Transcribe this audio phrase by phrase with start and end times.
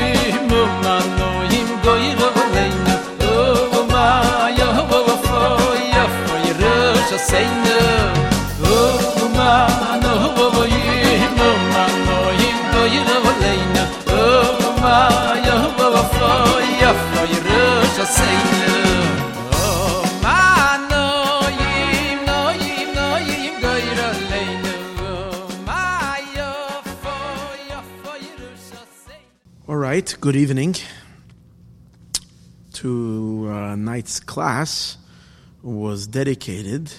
[30.00, 30.76] right, good evening.
[32.76, 34.98] To uh, night's class
[35.62, 36.94] was dedicated,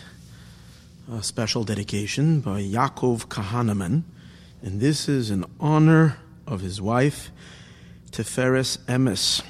[1.11, 4.03] a special dedication by Yaakov Kahanaman,
[4.61, 7.31] and this is in honor of his wife,
[8.11, 9.43] Teferes Emes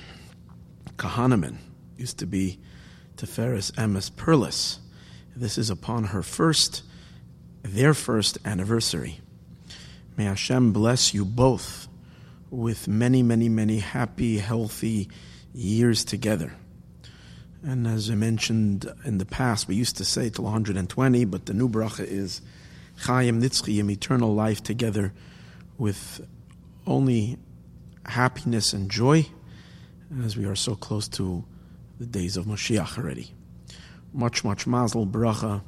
[0.97, 1.57] Kahanaman.
[1.97, 2.61] Used to be
[3.17, 4.79] Teferes Emes Perlis.
[5.35, 6.85] This is upon her first,
[7.65, 9.19] their first anniversary.
[10.17, 11.89] May Hashem bless you both
[12.51, 15.09] with many, many, many happy, healthy
[15.55, 16.53] years together.
[17.63, 21.55] And as I mentioned in the past, we used to say till 120, but the
[21.55, 22.41] new bracha is
[22.99, 25.13] Chaim Nitzchiyim, eternal life together
[25.79, 26.27] with
[26.87, 27.39] only
[28.07, 29.27] happiness and joy,
[30.25, 31.45] as we are so close to
[31.99, 33.33] the days of Mashiach already.
[34.13, 35.63] Much, much mazel, bracha,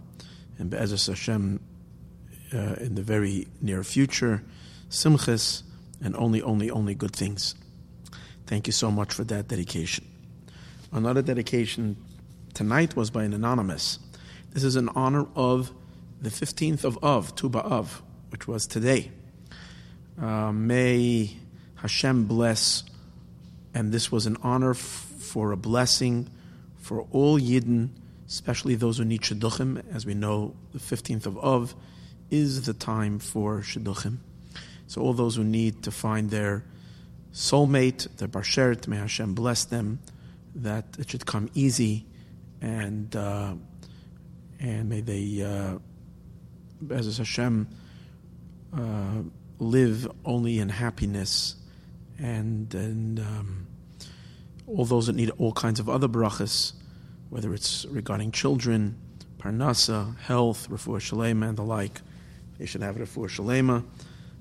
[0.59, 1.61] and Be'ezras Hashem
[2.53, 4.43] uh, in the very near future,
[4.89, 5.63] simchas,
[6.03, 7.55] and only, only, only good things.
[8.47, 10.07] Thank you so much for that dedication.
[10.93, 11.97] Another dedication
[12.55, 13.99] tonight was by an anonymous.
[14.51, 15.73] This is in honor of
[16.21, 19.11] the 15th of Av, Tu Av, which was today.
[20.21, 21.37] Uh, may
[21.77, 22.85] Hashem bless,
[23.73, 26.29] and this was an honor f- for a blessing
[26.79, 27.91] for all Yidden,
[28.29, 29.83] especially those who need Shidduchim.
[29.95, 31.75] As we know, the 15th of Av
[32.31, 34.19] is the time for Shidduchim.
[34.87, 36.65] So all those who need to find their
[37.33, 40.01] soulmate, their barsheret, may Hashem bless them,
[40.55, 42.07] that it should come easy,
[42.61, 43.55] and uh,
[44.61, 45.79] and may they, uh,
[46.95, 47.69] as a Hashem,
[48.77, 49.23] uh,
[49.59, 51.57] live only in happiness,
[52.19, 53.67] and and um,
[54.67, 56.75] all those that need all kinds of other brachas,
[57.31, 58.97] whether it's regarding children,
[59.39, 62.01] parnasa, health, refuah shalema, and the like,
[62.59, 63.85] they should have refuah shalema.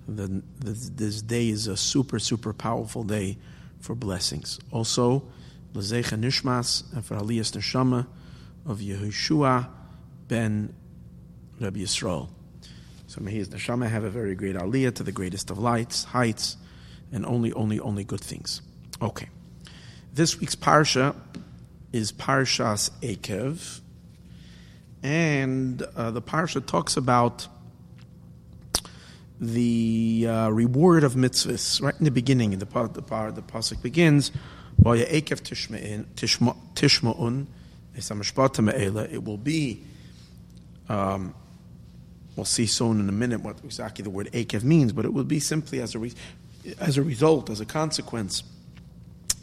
[0.07, 3.37] The, this day is a super, super powerful day
[3.79, 4.59] for blessings.
[4.71, 5.23] Also,
[5.73, 8.07] Lezecha Nishmas and for Aliyas Neshama
[8.65, 9.69] of Yehoshua
[10.27, 10.73] ben
[11.59, 12.29] Rabbi Yisrael.
[13.07, 16.57] So may his Neshama have a very great Aliyah to the greatest of lights, heights,
[17.11, 18.61] and only, only, only good things.
[19.01, 19.29] Okay.
[20.13, 21.15] This week's Parsha
[21.91, 23.81] is Parshas Ekev,
[25.03, 27.47] and uh, the Parsha talks about
[29.41, 32.53] the uh, reward of mitzvahs right in the beginning.
[32.53, 34.31] In the part, the part, the pasuk begins,
[34.81, 37.47] "Va'yekev tishma'in tishma- tishma'un.
[39.11, 39.83] It will be.
[40.87, 41.33] Um,
[42.35, 45.23] we'll see soon in a minute what exactly the word akev means, but it will
[45.23, 46.13] be simply as a re-
[46.79, 48.43] as a result, as a consequence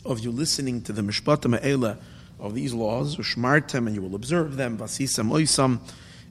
[0.05, 1.99] of you listening to the mishpata me'ela
[2.39, 5.81] of these laws, ushmartem, and you will observe them, vasisam oisam,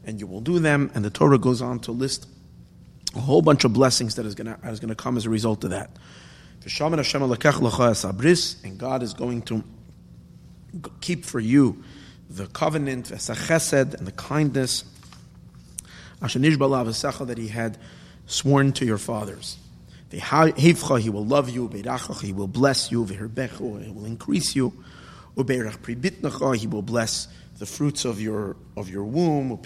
[0.05, 0.89] and you will do them.
[0.95, 2.27] And the Torah goes on to list
[3.17, 5.29] a whole bunch of blessings that is going to is going to come as a
[5.29, 5.89] result of that.
[8.63, 9.63] And God is going to
[11.01, 11.83] keep for you
[12.29, 14.83] the covenant, and the kindness
[16.19, 17.77] that He had
[18.25, 19.57] sworn to your fathers.
[20.11, 20.19] He
[21.09, 24.73] will love you, He will bless you, He will increase you,
[25.35, 27.27] He will bless
[27.57, 29.59] the fruits of your of your womb,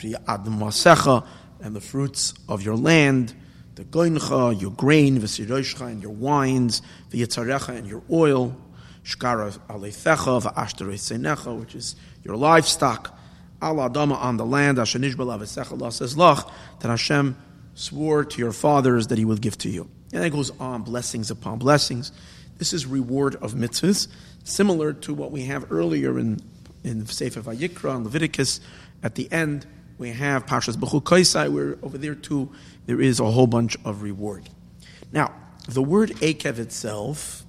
[1.63, 3.33] and the fruits of your land,
[3.81, 8.56] the goincha, your grain, v'siroshcha, and your wines, the yitzarecha, and your oil,
[9.04, 13.18] shkara alethecha, v'ashtere seinecha, which is your livestock,
[13.60, 16.48] al adama on the land, ashanish b'lavesecha la says lach,
[16.81, 17.36] that Hashem
[17.74, 19.89] swore to your fathers that He would give to you.
[20.13, 22.12] And it goes on, blessings upon blessings.
[22.60, 24.07] This is reward of mitzvahs,
[24.44, 26.39] similar to what we have earlier in
[26.83, 28.60] in Sefer Vayikra and Leviticus.
[29.01, 29.66] At the end,
[30.01, 32.51] we have Parshas Bechukosai, where over there too
[32.88, 34.50] there is a whole bunch of reward.
[35.12, 35.31] Now,
[35.69, 37.44] the word Akev itself.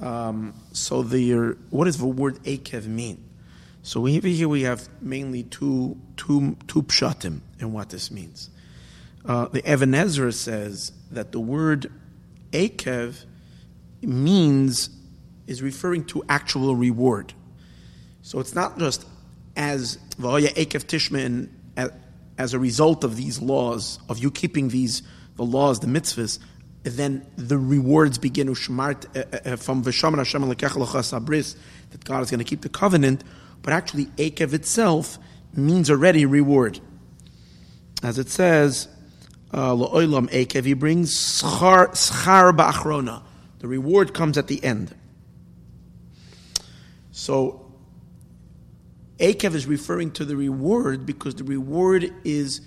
[0.00, 3.22] Um, so the what does the word Akev mean?
[3.82, 8.48] So we, here we have mainly two two two pshatim in what this means.
[9.24, 11.90] Uh, the Even Ezra says that the word
[12.52, 13.24] Akev
[14.02, 14.88] means,
[15.48, 17.32] is referring to actual reward.
[18.22, 19.04] So it's not just
[19.56, 21.48] as V'hoya Akev Tishma
[22.36, 25.02] as a result of these laws, of you keeping these,
[25.36, 26.38] the laws, the mitzvahs,
[26.82, 31.56] then the rewards begin ushmart uh, uh, from Vishamar Hashem Sabris
[31.90, 33.24] that God is going to keep the covenant,
[33.62, 35.18] but actually Akev itself
[35.54, 36.80] means already reward.
[38.02, 38.88] As it says,
[39.52, 43.22] uh, La'olam Akev, he brings schar ba'achrona.
[43.60, 44.94] The reward comes at the end.
[47.12, 47.63] So
[49.18, 52.60] Akev is referring to the reward because the reward is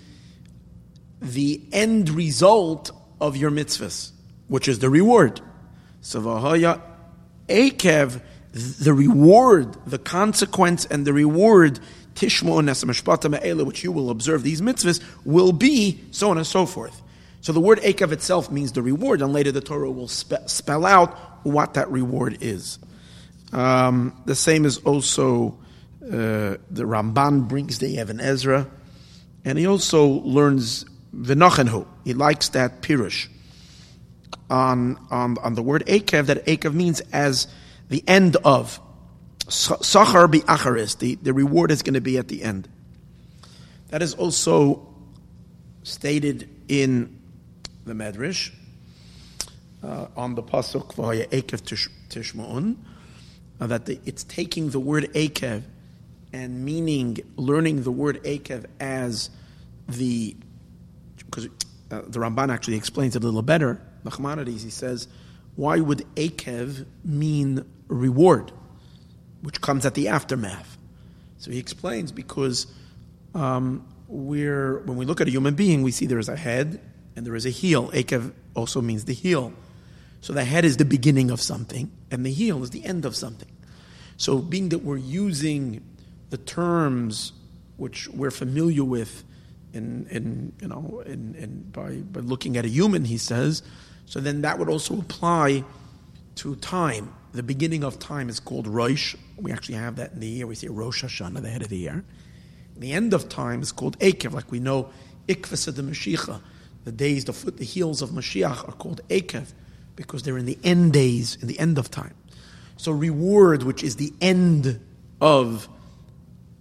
[1.20, 2.90] the end result
[3.20, 4.12] of your mitzvahs,
[4.46, 5.40] which is the reward.
[6.00, 6.80] So v'haya
[7.48, 8.22] akev,
[8.52, 11.80] the reward, the consequence, and the reward
[12.14, 17.02] tishmo which you will observe these mitzvahs will be so on and so forth.
[17.40, 20.84] So the word akev itself means the reward, and later the Torah will spe- spell
[20.84, 22.78] out what that reward is.
[23.52, 25.58] Um, the same is also
[26.08, 28.66] uh, the Ramban brings the Even Ezra,
[29.44, 30.84] and he also learns
[31.14, 31.86] V'nochenhu.
[32.04, 33.28] He likes that pirush
[34.50, 37.46] on, on, on the word Akev, that Akev means as
[37.88, 38.80] the end of.
[39.46, 42.68] Sachar bi acharis, the, the reward is going to be at the end.
[43.88, 44.86] That is also
[45.82, 47.18] stated in
[47.86, 48.52] the Medrash
[49.82, 51.62] uh, on the pasuk v'haya Akev
[52.10, 52.76] tishma'un,
[53.60, 55.62] uh, that the, it's taking the word Akev
[56.32, 59.30] and meaning, learning the word Akev as
[59.88, 60.36] the
[61.16, 61.46] because
[61.90, 63.80] uh, the Ramban actually explains it a little better.
[64.04, 65.08] Nachmanides, he says,
[65.56, 68.52] why would Akev mean reward,
[69.42, 70.78] which comes at the aftermath?
[71.38, 72.66] So he explains because
[73.34, 76.80] um, we're, when we look at a human being, we see there is a head
[77.16, 77.90] and there is a heel.
[77.90, 79.52] Akev also means the heel.
[80.20, 83.14] So the head is the beginning of something, and the heel is the end of
[83.14, 83.50] something.
[84.16, 85.84] So, being that we're using
[86.30, 87.32] the terms
[87.76, 89.24] which we're familiar with
[89.72, 93.62] in, in you know, in, in, by, by looking at a human, he says.
[94.06, 95.64] So then that would also apply
[96.36, 97.14] to time.
[97.32, 99.14] The beginning of time is called Rosh.
[99.36, 100.46] We actually have that in the year.
[100.46, 102.04] We say Rosh Hashanah, the head of the year.
[102.76, 104.90] The end of time is called Akev, like we know
[105.26, 106.40] Ikvasa de Mashiach.
[106.84, 109.52] The days, the foot, the heels of Mashiach are called Akev
[109.94, 112.14] because they're in the end days, in the end of time.
[112.76, 114.80] So reward, which is the end
[115.20, 115.68] of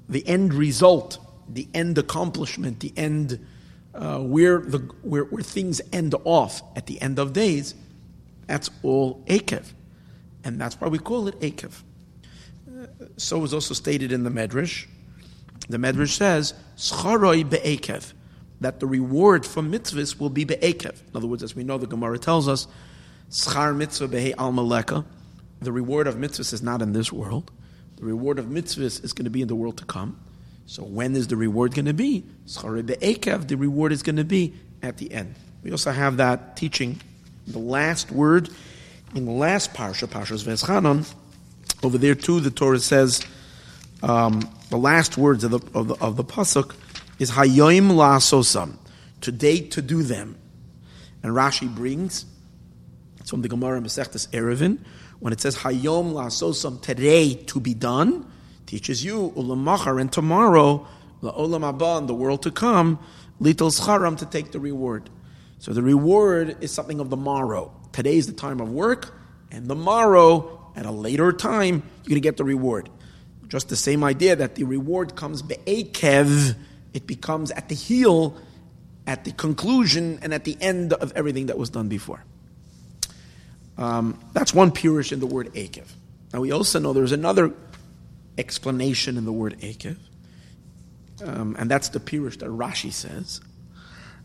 [0.09, 1.19] the end result
[1.49, 3.45] the end accomplishment, the end
[3.93, 7.73] uh, where the where, where things end off at the end of days,
[8.47, 9.73] that's all Akev,
[10.43, 11.81] and that's why we call it Akev.
[12.67, 12.87] Uh,
[13.17, 14.87] so is also stated in the Medrash.
[15.69, 18.13] The Medrash says Scharoi be'Akev,
[18.61, 21.01] that the reward for mitzvahs will be be'Akev.
[21.09, 22.67] In other words, as we know, the Gemara tells us,
[23.29, 25.05] Schar mitzvah be'He al maleka.
[25.59, 27.51] The reward of mitzvahs is not in this world.
[27.97, 30.19] The reward of mitzvahs is going to be in the world to come.
[30.65, 32.23] So when is the reward going to be?
[32.45, 35.35] the reward is going to be at the end.
[35.63, 37.01] We also have that teaching,
[37.47, 38.49] the last word
[39.15, 41.11] in the last parsha, Parshas Veschanon.
[41.83, 43.25] Over there too, the Torah says
[44.03, 46.75] um, the last words of the of the, of the pasuk
[47.19, 48.77] is Hayoim la'asosam,
[49.21, 50.37] today to do them.
[51.23, 52.25] And Rashi brings
[53.19, 54.79] it's from the Gemara Masechtas Eruvin
[55.19, 58.31] when it says Hayom la'asosam, today to be done
[58.65, 60.85] teaches you ulamachar and tomorrow
[61.21, 62.99] the olam haba the world to come
[63.39, 65.09] little scharam to take the reward.
[65.59, 67.71] So the reward is something of the morrow.
[67.91, 69.17] Today is the time of work,
[69.51, 72.89] and the morrow at a later time you're going to get the reward.
[73.47, 76.55] Just the same idea that the reward comes be'ekev,
[76.93, 78.37] it becomes at the heel,
[79.07, 82.23] at the conclusion, and at the end of everything that was done before.
[83.77, 85.87] Um, that's one purish in the word akev.
[86.33, 87.53] Now we also know there's another
[88.37, 89.97] explanation in the word Akev.
[91.23, 93.41] Um, and that's the Pirush that Rashi says.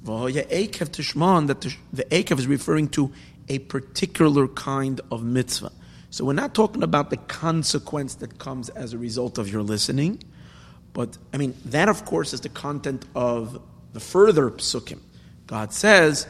[0.04, 3.12] That the, the Akev is referring to
[3.48, 5.72] a particular kind of mitzvah.
[6.10, 10.22] So we're not talking about the consequence that comes as a result of your listening,
[10.92, 13.62] but I mean, that of course is the content of
[13.94, 15.00] the further psukim.
[15.46, 16.26] God says,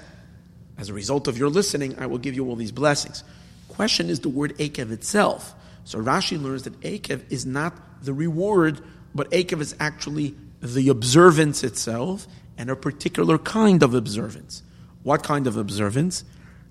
[0.82, 3.22] as a result of your listening, I will give you all these blessings.
[3.68, 5.54] Question is the word Akev itself.
[5.84, 8.80] So Rashi learns that Akev is not the reward,
[9.14, 12.26] but Akev is actually the observance itself
[12.58, 14.64] and a particular kind of observance.
[15.04, 16.24] What kind of observance?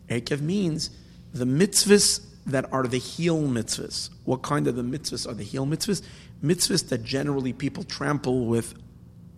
[0.10, 0.90] Akev means
[1.34, 4.10] the mitzvahs that are the heel mitzvahs.
[4.26, 6.02] What kind of the mitzvahs are the heel mitzvahs?
[6.44, 8.74] Mitzvahs that generally people trample with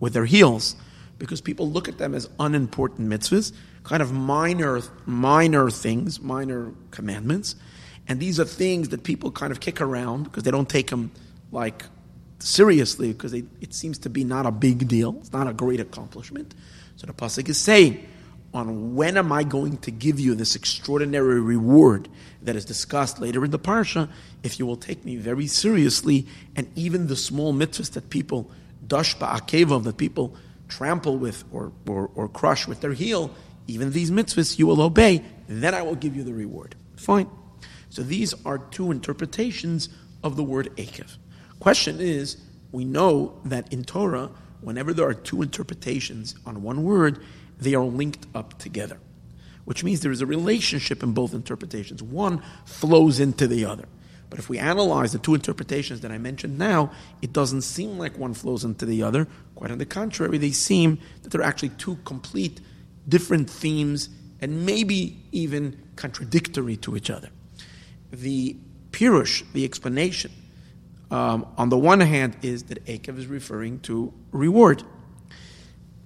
[0.00, 0.74] with their heels
[1.18, 3.52] because people look at them as unimportant mitzvahs,
[3.82, 7.56] kind of minor, minor things, minor commandments.
[8.08, 11.10] And these are things that people kind of kick around because they don't take them
[11.52, 11.84] like
[12.38, 15.16] seriously because it seems to be not a big deal.
[15.20, 16.54] It's not a great accomplishment.
[16.96, 18.06] So the pasuk is saying,
[18.52, 22.08] on when am I going to give you this extraordinary reward
[22.42, 24.08] that is discussed later in the parsha,
[24.44, 28.50] if you will take me very seriously, and even the small mitzvahs that people
[28.86, 30.36] dash ba'akevav, that people
[30.76, 33.30] trample with or, or, or crush with their heel,
[33.66, 36.74] even these mitzvahs you will obey, then I will give you the reward.
[36.96, 37.28] Fine.
[37.90, 39.88] So these are two interpretations
[40.22, 41.16] of the word akev.
[41.60, 42.38] Question is,
[42.72, 47.22] we know that in Torah, whenever there are two interpretations on one word,
[47.58, 48.98] they are linked up together,
[49.64, 52.02] which means there is a relationship in both interpretations.
[52.02, 53.86] One flows into the other.
[54.30, 56.90] But if we analyze the two interpretations that I mentioned now,
[57.22, 59.28] it doesn't seem like one flows into the other.
[59.54, 62.60] Quite on the contrary, they seem that they're actually two complete
[63.08, 64.08] different themes
[64.40, 67.28] and maybe even contradictory to each other.
[68.10, 68.56] The
[68.90, 70.32] Pirush, the explanation,
[71.10, 74.82] um, on the one hand, is that Akev is referring to reward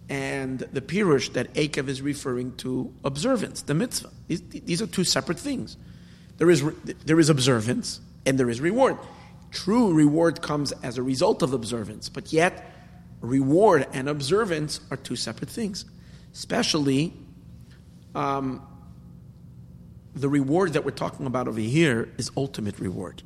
[0.09, 4.11] and the pirush that Akev is referring to observance, the mitzvah.
[4.27, 5.77] These, these, are two separate things.
[6.39, 6.65] There is,
[7.05, 8.99] there is observance and there is reward.
[9.51, 12.75] True reward comes as a result of observance, but yet
[13.23, 15.87] reward and observance are two separate things.
[16.35, 17.15] Especially
[18.15, 18.63] um,
[20.15, 23.23] the reward that we're talking about over here is ultimate reward.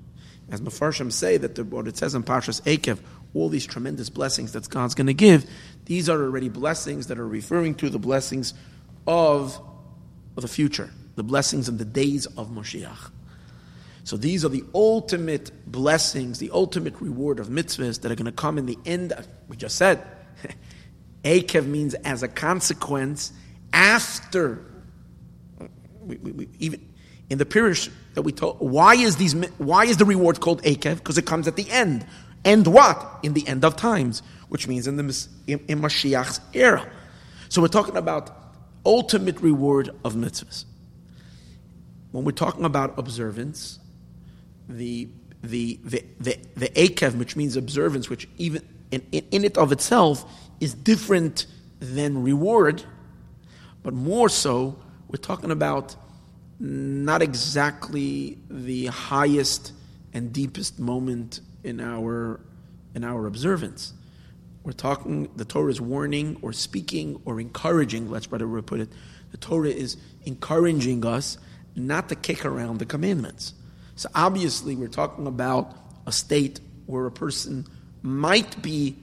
[0.50, 3.00] As Mefarshim say that the, what it says in Parshas Akev,
[3.34, 5.50] all these tremendous blessings that God's going to give,
[5.86, 8.54] these are already blessings that are referring to the blessings
[9.06, 9.58] of,
[10.36, 13.10] of the future, the blessings of the days of Moshiach.
[14.04, 18.32] So these are the ultimate blessings, the ultimate reward of mitzvahs that are going to
[18.32, 19.12] come in the end.
[19.48, 20.04] We just said,
[21.24, 23.32] Akev means as a consequence
[23.72, 24.64] after.
[26.00, 26.92] We, we, we, even
[27.30, 29.34] in the Pirush that we told, why is these?
[29.58, 30.96] Why is the reward called Akev?
[30.96, 32.04] Because it comes at the end.
[32.44, 33.20] End what?
[33.22, 36.90] In the end of times, which means in the in, in Mashiach's era.
[37.48, 38.30] So we're talking about
[38.84, 40.64] ultimate reward of mitzvahs.
[42.10, 43.78] When we're talking about observance,
[44.68, 45.08] the
[45.42, 49.72] the the the, the akev, which means observance, which even in, in, in it of
[49.72, 51.46] itself is different
[51.80, 52.84] than reward,
[53.82, 54.78] but more so,
[55.08, 55.96] we're talking about
[56.60, 59.72] not exactly the highest
[60.12, 62.40] and deepest moment in our
[62.94, 63.94] in our observance.
[64.62, 68.90] We're talking the Torah is warning or speaking or encouraging, let's better put it.
[69.32, 71.38] The Torah is encouraging us
[71.74, 73.54] not to kick around the commandments.
[73.96, 77.66] So obviously we're talking about a state where a person
[78.02, 78.96] might be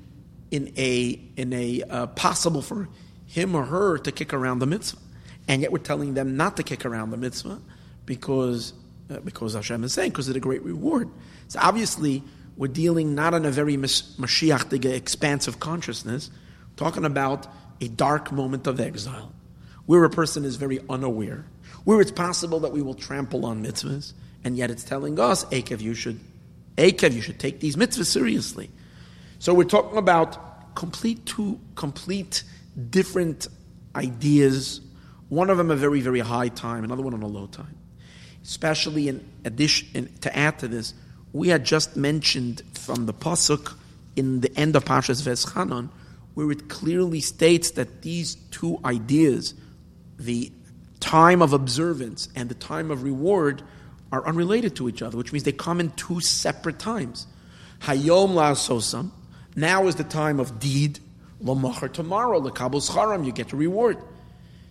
[0.52, 2.90] in a in a uh, possible for
[3.26, 5.00] him or her to kick around the mitzvah,
[5.48, 7.60] and yet we're telling them not to kick around the mitzvah
[8.06, 8.74] because
[9.10, 11.10] uh, because Hashem is saying because of the great reward.
[11.48, 12.24] So obviously
[12.58, 16.30] we're dealing not on a very Mashiach expansive consciousness,
[16.76, 17.48] talking about
[17.80, 19.32] a dark moment of exile,
[19.86, 21.46] where a person is very unaware,
[21.86, 25.82] where it's possible that we will trample on mitzvahs, and yet it's telling us, Akev,
[25.82, 26.20] you should,
[26.78, 28.70] Akev, you should take these mitzvahs seriously.
[29.40, 32.44] So we're talking about complete two complete
[32.90, 33.48] different
[33.96, 34.82] ideas.
[35.30, 37.78] One of them a very, very high time, another one on a low time.
[38.44, 40.94] Especially in addition, to add to this,
[41.34, 43.76] we had just mentioned from the pasuk
[44.16, 45.90] in the end of Parshas Veschanon,
[46.34, 49.54] where it clearly states that these two ideas,
[50.18, 50.52] the
[51.00, 53.62] time of observance and the time of reward,
[54.12, 57.28] are unrelated to each other, which means they come in two separate times.
[57.82, 59.12] Hayom la'asosam,
[59.56, 61.00] now is the time of deed.
[61.44, 63.98] Lomachar tomorrow, lekabel scharam, you get a reward.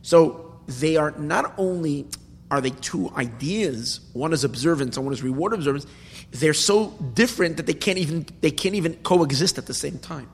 [0.02, 2.06] So they are not only
[2.50, 5.86] are they two ideas, one is observance and one is reward observance,
[6.30, 10.28] they're so different that they can't even they can't even coexist at the same time.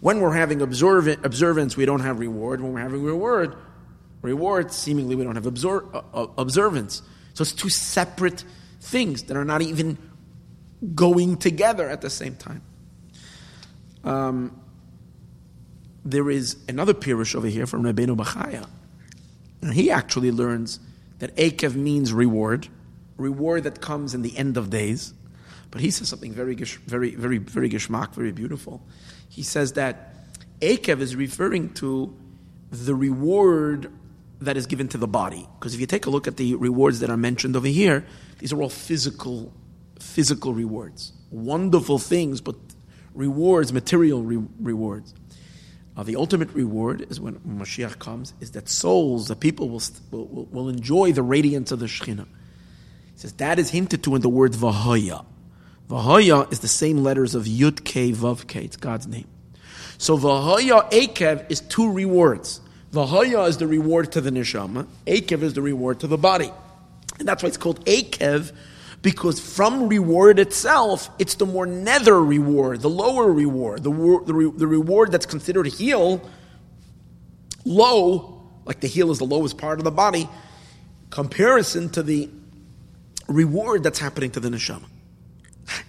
[0.00, 2.60] When we're having observance, we don't have reward.
[2.60, 3.54] When we're having reward,
[4.20, 7.02] reward, seemingly we don't have uh, observance.
[7.34, 8.44] So it's two separate
[8.80, 9.98] things that are not even
[10.94, 12.62] going together at the same time.
[14.04, 14.60] Um,
[16.04, 18.68] there is another pirush over here from Rabbeinu Bachaya,
[19.60, 20.80] and he actually learns
[21.20, 22.66] that Akev means reward,
[23.16, 25.14] reward that comes in the end of days.
[25.70, 28.82] But he says something very, very, very, very geschmack, very beautiful.
[29.28, 30.14] He says that
[30.60, 32.14] Akev is referring to
[32.70, 33.90] the reward
[34.42, 35.48] that is given to the body.
[35.58, 38.04] Because if you take a look at the rewards that are mentioned over here,
[38.38, 39.52] these are all physical,
[39.98, 42.56] physical rewards, wonderful things, but
[43.14, 45.14] rewards, material re- rewards.
[45.96, 50.46] Uh, the ultimate reward is when Mashiach comes, is that souls, the people will, will,
[50.46, 52.26] will enjoy the radiance of the Shekhinah.
[52.26, 55.26] He says that is hinted to in the word Vahaya.
[55.90, 58.64] Vahaya is the same letters of Yud K Vav K.
[58.64, 59.26] It's God's name.
[59.98, 62.62] So Vahaya Akev is two rewards.
[62.92, 64.86] Vahaya is the reward to the neshama.
[65.06, 66.50] Akev is the reward to the body,
[67.18, 68.52] and that's why it's called Akev
[69.02, 74.50] because from reward itself, it's the more nether reward, the lower reward, the, the, re,
[74.56, 76.22] the reward that's considered heel,
[77.64, 80.28] low, like the heel is the lowest part of the body,
[81.10, 82.30] comparison to the
[83.26, 84.84] reward that's happening to the neshama.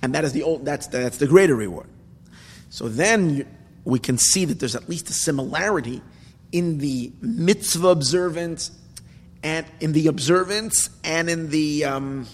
[0.01, 1.87] And that is the old, that's, that's the greater reward.
[2.69, 3.45] So then
[3.85, 6.01] we can see that there's at least a similarity
[6.53, 8.71] in the mitzvah observance
[9.43, 12.25] and in the observance and in the um,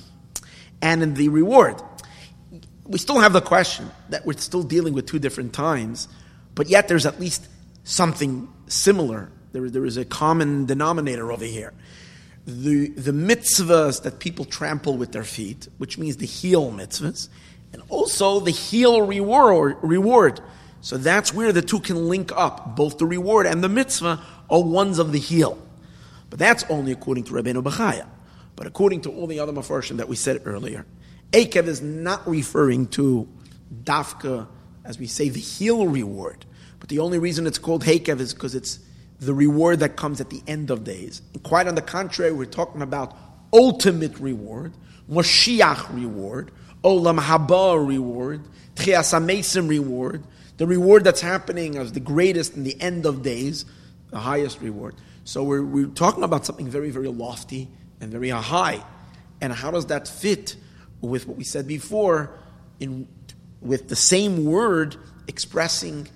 [0.82, 1.82] and in the reward.
[2.86, 6.08] We still have the question that we're still dealing with two different times,
[6.54, 7.48] but yet there's at least
[7.84, 9.32] something similar.
[9.52, 11.74] There, there is a common denominator over here.
[12.46, 17.30] The, the mitzvahs that people trample with their feet, which means the heel mitzvahs,
[17.74, 20.42] and also the heel reward, reward.
[20.82, 22.76] So that's where the two can link up.
[22.76, 25.58] Both the reward and the mitzvah are ones of the heel.
[26.30, 28.08] But that's only according to Rabbeinu Bechaya.
[28.56, 30.86] But according to all the other mafarshim that we said earlier,
[31.32, 33.28] Akev is not referring to
[33.84, 34.48] dafka,
[34.84, 36.46] as we say, the heel reward.
[36.80, 38.80] But the only reason it's called Hakev is because it's
[39.20, 41.22] the reward that comes at the end of days.
[41.34, 43.16] And quite on the contrary, we're talking about
[43.54, 44.74] ultimate reward,
[45.10, 46.52] Moshiach reward,
[46.84, 48.42] Olam Haba reward,
[48.76, 50.24] Tchias reward,
[50.60, 53.64] the reward that's happening as the greatest in the end of days,
[54.10, 54.94] the highest reward.
[55.24, 57.70] So we're, we're talking about something very, very lofty
[58.02, 58.84] and very high.
[59.40, 60.58] And how does that fit
[61.00, 62.38] with what we said before
[62.82, 63.08] in
[63.62, 66.10] with the same word expressing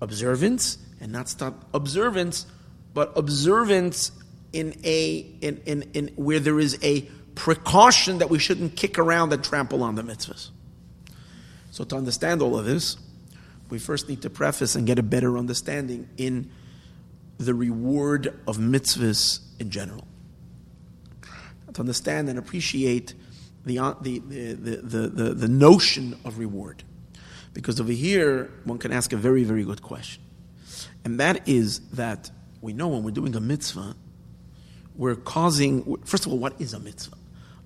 [0.00, 2.46] observance and not stop observance,
[2.94, 4.12] but observance
[4.52, 7.02] in a in, in, in where there is a
[7.34, 10.50] precaution that we shouldn't kick around and trample on the mitzvahs.
[11.72, 12.96] So to understand all of this,
[13.70, 16.50] we first need to preface and get a better understanding in
[17.38, 20.06] the reward of mitzvahs in general
[21.72, 23.14] to understand and appreciate
[23.64, 26.82] the, uh, the, the, the, the notion of reward.
[27.52, 30.22] Because over here, one can ask a very, very good question.
[31.04, 32.30] And that is that
[32.60, 33.96] we know when we're doing a mitzvah,
[34.94, 37.16] we're causing, first of all, what is a mitzvah?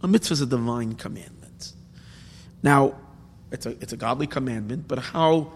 [0.02, 1.72] A mitzvah is a divine commandment.
[2.62, 2.96] Now,
[3.50, 5.52] it's a, it's a godly commandment, but how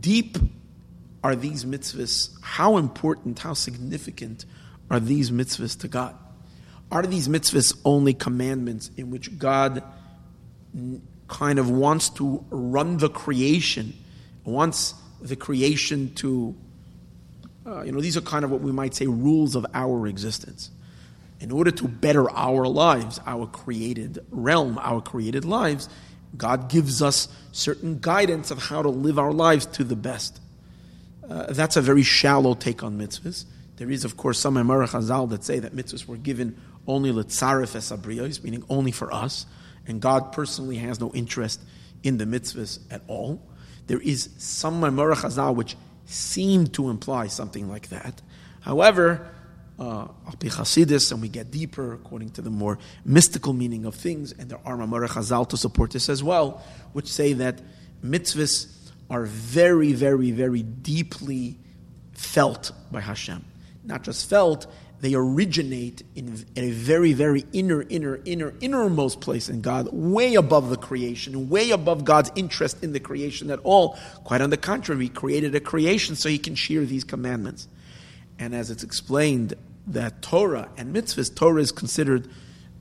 [0.00, 0.38] deep
[1.24, 2.30] are these mitzvahs?
[2.42, 4.44] How important, how significant
[4.90, 6.16] are these mitzvahs to God?
[6.90, 9.82] Are these mitzvahs only commandments in which God
[11.28, 13.94] kind of wants to run the creation,
[14.44, 16.54] wants the creation to,
[17.66, 20.70] uh, you know, these are kind of what we might say rules of our existence.
[21.40, 25.88] In order to better our lives, our created realm, our created lives,
[26.36, 30.40] God gives us certain guidance of how to live our lives to the best.
[31.28, 33.44] Uh, that's a very shallow take on mitzvahs.
[33.76, 37.76] There is, of course, some Emara Chazal that say that mitzvahs were given only letzaref
[37.76, 39.46] es meaning only for us,
[39.86, 41.60] and God personally has no interest
[42.02, 43.40] in the mitzvahs at all.
[43.86, 48.20] There is some Maimora Chazal which seem to imply something like that.
[48.60, 49.28] However,
[49.78, 50.08] uh,
[51.10, 54.76] and we get deeper according to the more mystical meaning of things, and there are
[54.76, 57.60] Maimora Chazal to support this as well, which say that
[58.04, 58.66] mitzvahs
[59.10, 61.58] are very, very, very deeply
[62.12, 63.44] felt by Hashem.
[63.84, 64.66] Not just felt,
[65.02, 70.70] they originate in, a very, very inner, inner, inner, innermost place in God, way above
[70.70, 73.98] the creation, way above God's interest in the creation at all.
[74.22, 77.66] Quite on the contrary, He created a creation so He can share these commandments.
[78.42, 79.54] And as it's explained,
[79.86, 82.28] that Torah and mitzvahs, Torah is considered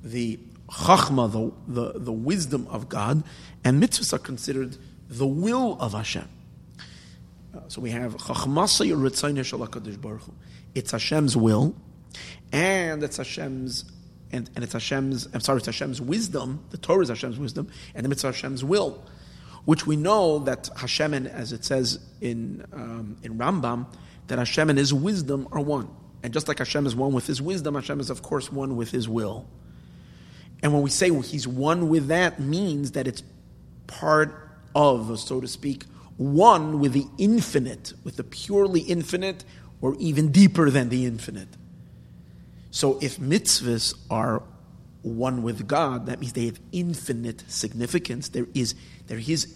[0.03, 3.23] the chachma, the, the, the wisdom of God,
[3.63, 6.27] and mitzvahs are considered the will of Hashem.
[7.55, 10.23] Uh, so we have chachmasa Baruch
[10.73, 11.75] It's Hashem's will
[12.51, 13.85] and it's Hashem's
[14.31, 16.65] and, and it's Hashem's I'm sorry, it's Hashem's wisdom.
[16.71, 19.03] The Torah is Hashem's wisdom, and the mitzvah Hashem's will,
[19.65, 23.85] which we know that Hashem and as it says in um, in Rambam
[24.31, 25.89] that Hashem and His wisdom are one,
[26.23, 28.89] and just like Hashem is one with His wisdom, Hashem is of course one with
[28.89, 29.45] His will.
[30.63, 33.23] And when we say He's one with that, means that it's
[33.87, 35.83] part of, so to speak,
[36.15, 39.43] one with the infinite, with the purely infinite,
[39.81, 41.49] or even deeper than the infinite.
[42.69, 44.43] So if mitzvahs are
[45.01, 48.29] one with God, that means they have infinite significance.
[48.29, 48.75] There is
[49.07, 49.53] there is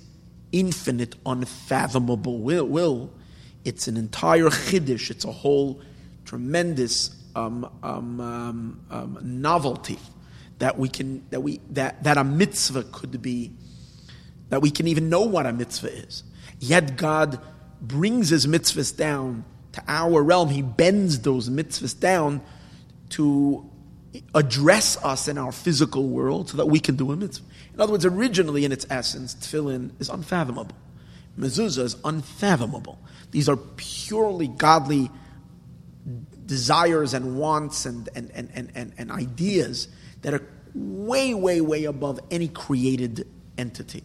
[0.51, 3.13] infinite, unfathomable will, will
[3.65, 5.09] It's an entire chiddush.
[5.09, 5.81] It's a whole
[6.23, 9.99] tremendous um, um, um, um, novelty
[10.59, 13.51] that we can that we that that a mitzvah could be
[14.49, 16.23] that we can even know what a mitzvah is.
[16.59, 17.39] Yet God
[17.81, 20.49] brings His mitzvahs down to our realm.
[20.49, 22.41] He bends those mitzvahs down
[23.09, 23.69] to
[24.33, 27.45] address us in our physical world so that we can do a mitzvah.
[27.73, 30.75] In other words, originally in its essence, tefillin is unfathomable.
[31.37, 32.99] Mezuzah is unfathomable.
[33.31, 35.11] These are purely godly
[36.45, 39.87] desires and wants and, and, and, and, and, and ideas
[40.21, 44.03] that are way, way, way above any created entity.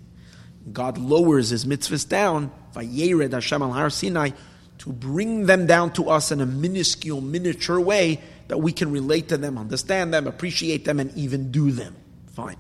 [0.73, 4.31] God lowers his mitzvahs down, Vayered Hashem al Har Sinai,
[4.79, 9.29] to bring them down to us in a minuscule, miniature way that we can relate
[9.29, 11.95] to them, understand them, appreciate them, and even do them.
[12.33, 12.57] Fine.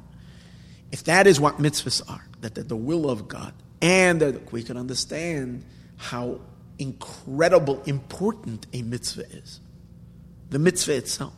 [0.92, 4.76] If that is what mitzvahs are, that the will of God, and that we can
[4.76, 5.64] understand
[5.96, 6.40] how
[6.78, 9.60] incredible, important a mitzvah is,
[10.50, 11.34] the mitzvah itself.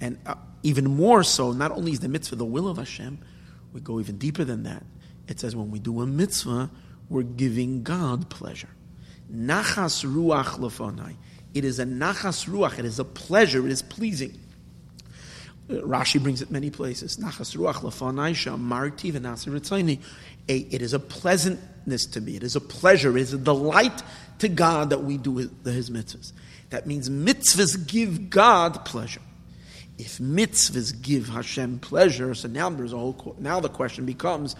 [0.00, 3.18] And uh, even more so, not only is the mitzvah the will of Hashem,
[3.72, 4.82] we go even deeper than that.
[5.28, 6.70] It says when we do a mitzvah,
[7.08, 8.68] we're giving God pleasure.
[9.32, 11.16] Nachas ruach lefanai.
[11.54, 12.78] It is a nachas ruach.
[12.78, 13.64] It is a pleasure.
[13.64, 14.38] It is pleasing.
[15.68, 17.16] Uh, Rashi brings it many places.
[17.16, 20.00] Nachas ruach lefanai shamarti v'nasir
[20.50, 22.34] It is a pleasantness to me.
[22.34, 23.16] It is a pleasure.
[23.16, 24.02] It is a delight
[24.40, 26.32] to God that we do his, his mitzvahs.
[26.70, 29.22] That means mitzvahs give God pleasure.
[29.96, 33.36] If mitzvahs give Hashem pleasure, so now there's a whole.
[33.38, 34.56] Now the question becomes,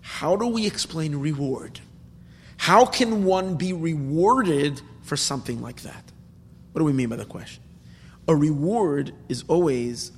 [0.00, 1.78] how do we explain reward?
[2.56, 6.10] How can one be rewarded for something like that?
[6.72, 7.62] What do we mean by the question?
[8.26, 10.12] A reward is always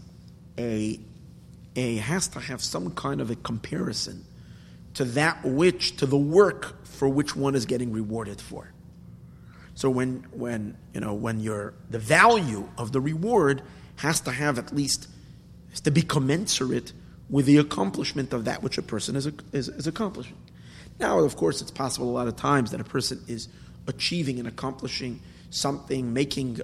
[0.59, 0.99] a,
[1.77, 4.25] a has to have some kind of a comparison
[4.95, 8.73] to that which to the work for which one is getting rewarded for.
[9.75, 13.63] So when when you know when you're the value of the reward
[13.97, 15.09] has to have at least
[15.71, 16.93] has to be commensurate
[17.33, 20.37] with the accomplishment of that which a person is, is, is accomplishing.
[21.01, 23.49] Now, of course, it's possible a lot of times that a person is
[23.87, 26.61] achieving and accomplishing something, making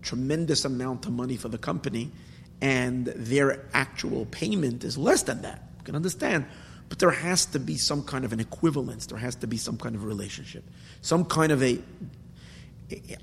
[0.00, 2.12] tremendous amount of money for the company,
[2.60, 5.62] and their actual payment is less than that.
[5.78, 6.46] You can understand.
[6.92, 9.06] But there has to be some kind of an equivalence.
[9.06, 10.62] There has to be some kind of relationship.
[11.00, 11.78] Some kind of a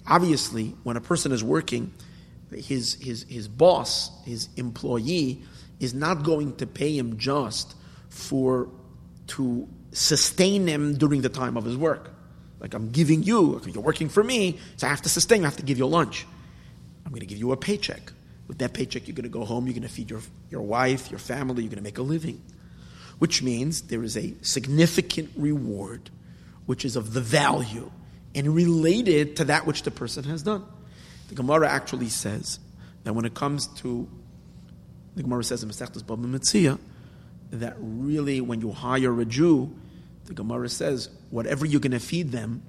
[0.07, 1.93] obviously, when a person is working,
[2.51, 5.43] his, his, his boss, his employee,
[5.79, 7.75] is not going to pay him just
[8.09, 8.71] for
[9.27, 12.11] to sustain him during the time of his work.
[12.59, 15.57] Like I'm giving you, you're working for me, so I have to sustain, I have
[15.57, 16.25] to give you lunch.
[17.05, 18.13] I'm going to give you a paycheck.
[18.47, 21.11] With that paycheck, you're going to go home, you're going to feed your, your wife,
[21.11, 22.41] your family, you're going to make a living.
[23.19, 26.09] Which means there is a significant reward,
[26.65, 27.91] which is of the value
[28.33, 30.63] and related to that which the person has done.
[31.29, 32.59] The Gemara actually says
[33.03, 34.07] that when it comes to,
[35.15, 36.79] the Gemara says in Masechtas Baba Metzia,
[37.51, 39.75] that really when you hire a Jew,
[40.25, 42.61] the Gemara says, whatever you're going to feed them,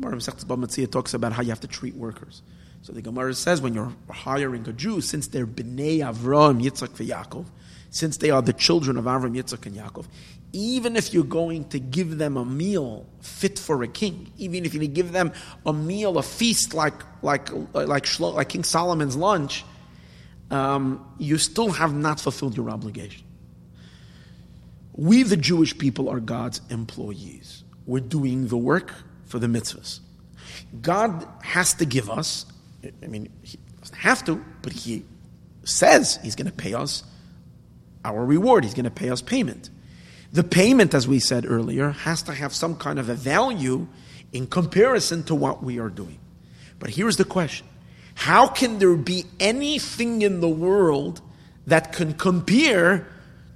[0.00, 2.42] Gemara Masechtas Baba Metzia talks about how you have to treat workers.
[2.82, 7.46] So the Gemara says when you're hiring a Jew, since they're Bnei Avraham, Yitzchak, Yaakov,
[7.92, 10.06] since they are the children of Avram, Yitzchak, and Yaakov,
[10.54, 14.72] even if you're going to give them a meal fit for a king, even if
[14.74, 15.30] you give them
[15.66, 19.64] a meal, a feast like like like, like King Solomon's lunch,
[20.50, 23.24] um, you still have not fulfilled your obligation.
[24.94, 27.62] We, the Jewish people, are God's employees.
[27.86, 28.92] We're doing the work
[29.26, 30.00] for the mitzvahs.
[30.80, 32.46] God has to give us.
[33.02, 35.04] I mean, he doesn't have to, but he
[35.64, 37.04] says he's going to pay us
[38.04, 38.64] our reward.
[38.64, 39.70] He's going to pay us payment.
[40.32, 43.86] The payment, as we said earlier, has to have some kind of a value
[44.32, 46.18] in comparison to what we are doing.
[46.78, 47.66] But here's the question
[48.14, 51.20] How can there be anything in the world
[51.66, 53.06] that can compare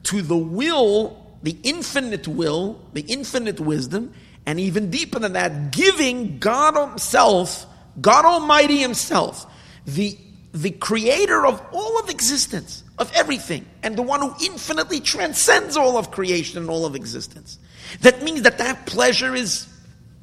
[0.04, 4.12] to the will, the infinite will, the infinite wisdom,
[4.44, 7.66] and even deeper than that, giving God Himself,
[8.00, 9.52] God Almighty Himself,
[9.86, 10.16] the,
[10.52, 15.96] the creator of all of existence, of everything and the one who infinitely transcends all
[15.96, 17.58] of creation and all of existence.
[18.00, 19.68] That means that that pleasure is,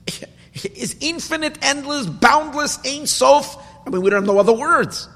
[0.75, 3.57] is infinite, endless, boundless, ain't sof.
[3.86, 5.07] I mean, we don't know other words.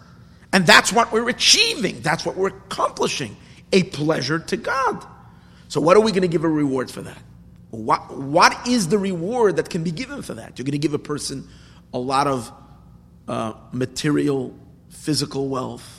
[0.53, 2.01] And that's what we're achieving.
[2.01, 3.35] That's what we're accomplishing.
[3.73, 5.05] A pleasure to God.
[5.67, 7.21] So what are we going to give a reward for that?
[7.71, 10.57] What, what is the reward that can be given for that?
[10.57, 11.47] You're going to give a person
[11.93, 12.51] a lot of
[13.27, 14.57] uh, material,
[14.89, 15.96] physical wealth,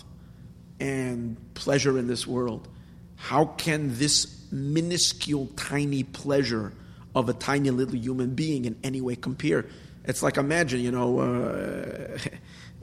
[0.81, 2.69] and pleasure in this world,
[3.17, 6.73] how can this minuscule, tiny pleasure
[7.15, 9.67] of a tiny little human being in any way compare.
[10.05, 12.19] It's like imagine, you know, uh,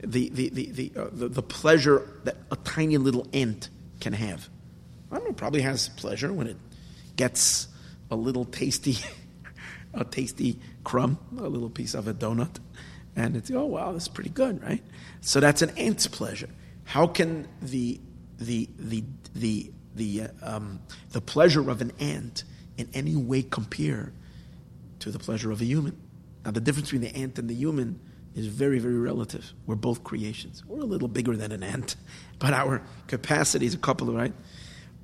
[0.04, 3.68] the, the, the, the, uh, the, the pleasure that a tiny little ant
[4.00, 4.48] can have.
[5.10, 6.56] I don't know, probably has pleasure when it
[7.16, 7.68] gets
[8.10, 8.98] a little tasty,
[9.94, 12.58] a tasty crumb, a little piece of a donut,
[13.14, 14.82] and it's oh wow, that's pretty good, right?
[15.20, 16.50] So that's an ant's pleasure.
[16.86, 18.00] How can the
[18.38, 22.44] the the the the uh, um, the pleasure of an ant
[22.78, 24.12] in any way compare
[25.00, 26.00] to the pleasure of a human?
[26.44, 27.98] Now, the difference between the ant and the human
[28.36, 29.52] is very, very relative.
[29.66, 30.64] We're both creations.
[30.64, 31.96] We're a little bigger than an ant,
[32.38, 34.32] but our capacity is a couple of right.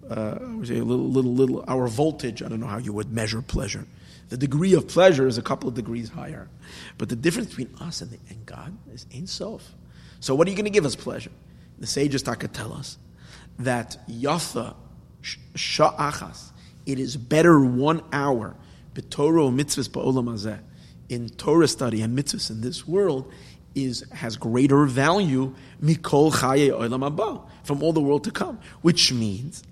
[0.09, 1.65] Uh, say a little, little, little.
[1.67, 2.43] Our voltage.
[2.43, 3.87] I don't know how you would measure pleasure.
[4.29, 6.49] The degree of pleasure is a couple of degrees higher,
[6.97, 9.75] but the difference between us and, the, and God is Ein Sof.
[10.21, 11.33] So, what are you going to give us pleasure?
[11.83, 12.97] The sages taka tell us
[13.59, 14.77] that yatha
[15.21, 16.53] sha'achas.
[16.87, 18.55] It is better one hour
[18.95, 20.61] b'torah mitzvahs ba'olam
[21.09, 23.33] in Torah study and mitzvahs in this world
[23.75, 26.71] is has greater value mikol chaye
[27.65, 29.65] from all the world to come, which means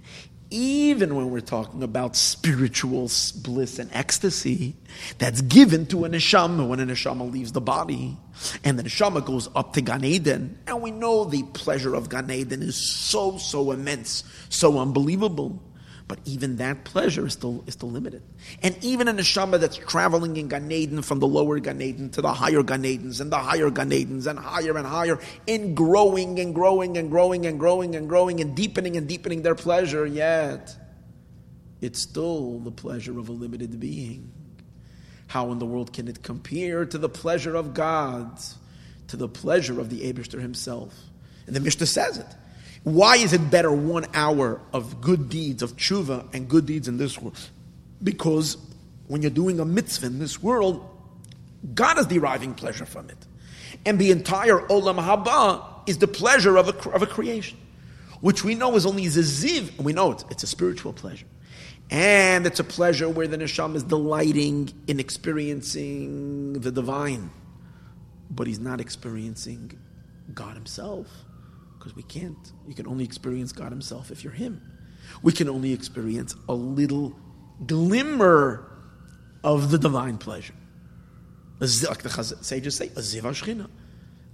[0.51, 3.11] even when we're talking about spiritual
[3.43, 4.75] bliss and ecstasy
[5.19, 8.17] that's given to a neshama when a neshama leaves the body
[8.65, 12.31] and the neshama goes up to Gan Eden, and we know the pleasure of Gan
[12.31, 15.63] Eden is so so immense, so unbelievable.
[16.11, 18.25] But even that pleasure is still, is still limited.
[18.65, 22.21] And even a neshama that's traveling in Gan Eden from the lower Gan Eden to
[22.21, 26.41] the higher Gan Edens and the higher Gan Edens and higher and higher, in growing
[26.41, 30.75] and growing and growing and growing and growing and deepening and deepening their pleasure, yet
[31.81, 34.33] it's still the pleasure of a limited being.
[35.29, 38.37] How in the world can it compare to the pleasure of God,
[39.07, 40.93] to the pleasure of the Abishter himself?
[41.47, 42.27] And the Mishnah says it.
[42.83, 46.97] Why is it better one hour of good deeds, of tshuva, and good deeds in
[46.97, 47.39] this world?
[48.03, 48.57] Because
[49.07, 50.89] when you're doing a mitzvah in this world,
[51.75, 53.19] God is deriving pleasure from it.
[53.85, 57.59] And the entire olam haba is the pleasure of a, of a creation,
[58.21, 61.27] which we know is only ziziv, and we know it's, it's a spiritual pleasure.
[61.91, 67.31] And it's a pleasure where the neshama is delighting in experiencing the divine,
[68.31, 69.79] but he's not experiencing
[70.33, 71.09] God himself.
[71.81, 72.53] Because we can't.
[72.69, 74.61] You can only experience God Himself if you're Him.
[75.23, 77.17] We can only experience a little
[77.67, 78.71] glimmer
[79.43, 80.55] of the divine pleasure.
[81.59, 83.69] Like the sages say, a ziva shechina,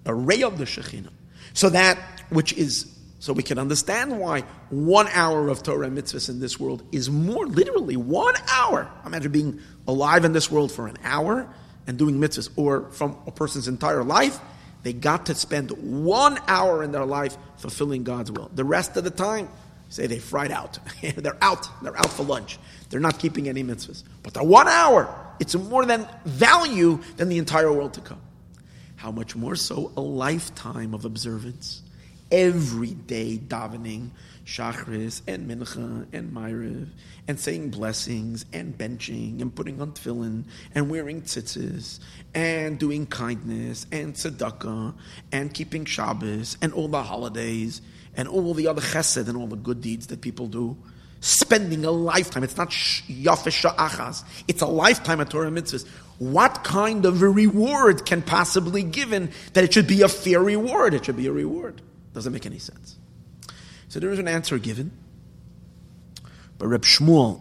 [0.04, 1.11] a ray of the shechina.
[1.52, 1.98] So that
[2.30, 6.59] which is, so we can understand why one hour of Torah and mitzvahs in this
[6.59, 8.90] world is more, literally one hour.
[9.04, 11.48] Imagine being alive in this world for an hour
[11.87, 14.40] and doing mitzvahs, or from a person's entire life
[14.87, 18.49] they got to spend one hour in their life fulfilling God's will.
[18.55, 19.49] The rest of the time,
[19.88, 20.79] say they fried out.
[21.16, 21.68] they're out.
[21.83, 22.61] They're out for lunch.
[22.88, 24.05] They're not keeping any mitzvahs.
[24.22, 28.20] But the one hour, it's more than value than the entire world to come.
[28.94, 31.83] How much more so a lifetime of observance,
[32.31, 34.11] every day davening,
[34.46, 36.88] Shachris and Mincha and Myriv
[37.26, 41.98] and saying blessings and benching and putting on tefillin and wearing tzitzis
[42.32, 44.94] and doing kindness and tzedakah
[45.32, 47.82] and keeping Shabbos and all the holidays
[48.16, 50.76] and all the other chesed and all the good deeds that people do.
[51.20, 52.44] Spending a lifetime.
[52.44, 54.22] It's not yafesh achas.
[54.46, 55.88] It's a lifetime of Torah mitzvahs.
[56.18, 60.94] What kind of a reward can possibly given that it should be a fair reward?
[60.94, 61.82] It should be a reward.
[62.14, 62.96] Doesn't make any sense.
[63.88, 64.90] So there is an answer given
[66.59, 67.40] by Reb Shmuel,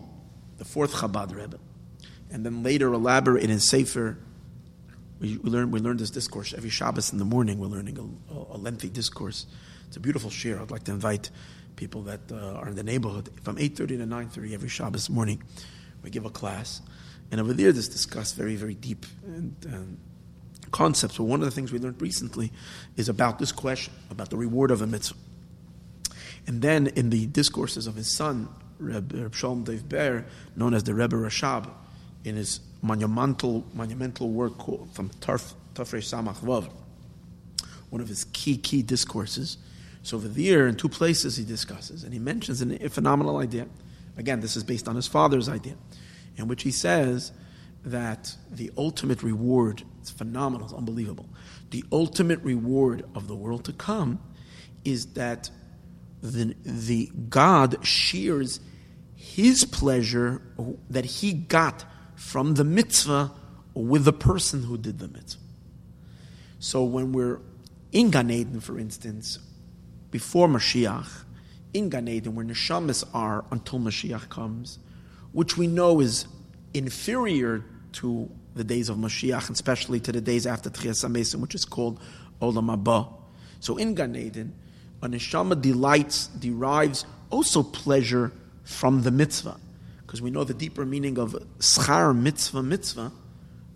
[0.58, 1.60] the fourth Chabad Rebbe,
[2.32, 4.18] and then later elaborate in Sefer.
[5.20, 7.60] We, we learn we learn this discourse every Shabbos in the morning.
[7.60, 7.98] We're learning
[8.30, 9.46] a, a lengthy discourse.
[9.88, 10.62] It's a beautiful share.
[10.62, 11.30] I'd like to invite
[11.76, 15.10] people that uh, are in the neighborhood from eight thirty to nine thirty every Shabbos
[15.10, 15.42] morning.
[16.04, 16.82] We give a class,
[17.32, 19.56] and over there, this discussed very very deep and.
[19.66, 19.98] and
[20.72, 21.16] concepts.
[21.16, 22.52] But one of the things we learned recently
[22.98, 25.16] is about this question about the reward of a mitzvah.
[26.48, 28.48] And then in the discourses of his son,
[28.80, 31.70] Reb, Reb Shalom Dov Ber, known as the Rebbe Rashab,
[32.24, 36.70] in his monumental, monumental work called, from Tof Reish Samach Vav,
[37.90, 39.58] one of his key, key discourses.
[40.04, 43.68] So over there, in two places, he discusses, and he mentions a phenomenal idea.
[44.18, 45.76] Again, this is based on his father's idea,
[46.38, 47.32] in which he says
[47.84, 51.28] that the ultimate reward, it's phenomenal, it's unbelievable.
[51.72, 54.20] The ultimate reward of the world to come
[54.84, 55.50] is that
[56.32, 58.60] the, the God shares
[59.16, 60.42] his pleasure
[60.90, 61.86] that he got
[62.16, 63.32] from the mitzvah
[63.74, 65.42] with the person who did the mitzvah.
[66.60, 67.40] So when we're
[67.92, 69.40] in Gan Eden, for instance,
[70.12, 71.24] before Mashiach,
[71.74, 74.80] in Gan Eden, where neshamas are until Mashiach comes,
[75.34, 76.26] which we know is
[76.74, 81.54] inferior to the days of Mashiach, and especially to the days after Tchias HaMesim, which
[81.54, 82.00] is called
[82.42, 83.14] Olam Haba.
[83.60, 84.56] So in Gan Eden,
[85.06, 88.32] a neshama delights, derives also pleasure
[88.64, 89.58] from the mitzvah.
[90.06, 93.12] Because we know the deeper meaning of schar mitzvah mitzvah,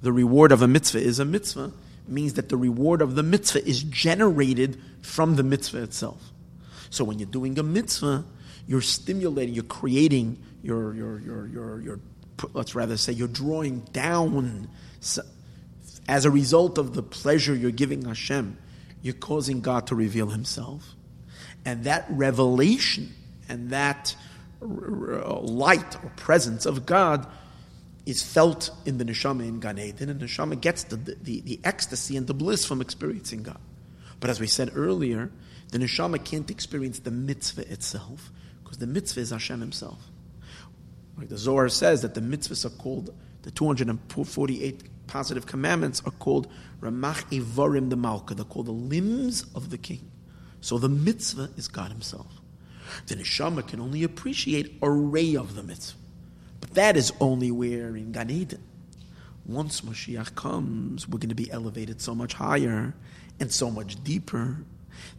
[0.01, 1.71] the reward of a mitzvah is a mitzvah,
[2.07, 6.31] means that the reward of the mitzvah is generated from the mitzvah itself.
[6.89, 8.25] So when you're doing a mitzvah,
[8.67, 11.99] you're stimulating, you're creating, you're, you're, you're, you're, you're
[12.53, 14.69] let's rather say, you're drawing down
[16.07, 18.57] as a result of the pleasure you're giving Hashem,
[19.01, 20.95] you're causing God to reveal Himself.
[21.65, 23.13] And that revelation
[23.47, 24.15] and that
[24.61, 27.27] light or presence of God
[28.05, 31.59] is felt in the neshama in Gan Eden, and the neshama gets the, the, the
[31.63, 33.59] ecstasy and the bliss from experiencing God.
[34.19, 35.31] But as we said earlier,
[35.71, 38.31] the neshama can't experience the mitzvah itself
[38.63, 40.07] because the mitzvah is Hashem Himself.
[41.17, 46.47] Like the Zohar says that the mitzvahs are called the 248 positive commandments are called
[46.81, 48.35] Ramach Ivarim d'Malka.
[48.35, 50.11] They're called the limbs of the king.
[50.61, 52.27] So the mitzvah is God Himself.
[53.07, 55.97] The neshama can only appreciate a ray of the mitzvah.
[56.59, 58.63] But that is only where in Gan Eden.
[59.45, 62.93] Once Mashiach comes, we're going to be elevated so much higher
[63.39, 64.57] and so much deeper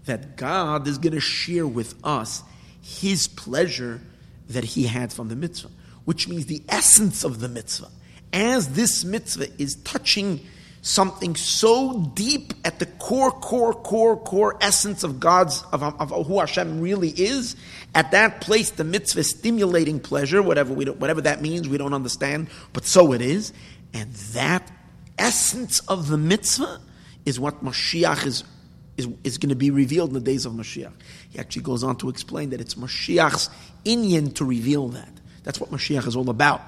[0.05, 2.43] that God is going to share with us
[2.83, 4.01] His pleasure
[4.49, 5.71] that He had from the mitzvah,
[6.05, 7.91] which means the essence of the mitzvah.
[8.33, 10.41] As this mitzvah is touching
[10.83, 16.39] something so deep at the core, core, core, core essence of God's, of, of, who
[16.39, 17.57] Hashem really is,
[17.95, 22.49] at that place the mitzvah stimulating pleasure, whatever, we whatever that means, we don't understand,
[22.73, 23.53] but so it is.
[23.93, 24.71] And that
[25.19, 26.81] essence of the mitzvah
[27.27, 28.45] is what Mashiach is,
[28.97, 30.93] is, is going to be revealed in the days of Mashiach.
[31.29, 33.51] He actually goes on to explain that it's Mashiach's
[33.85, 35.13] inyan to reveal that.
[35.43, 36.63] That's what Mashiach is all about.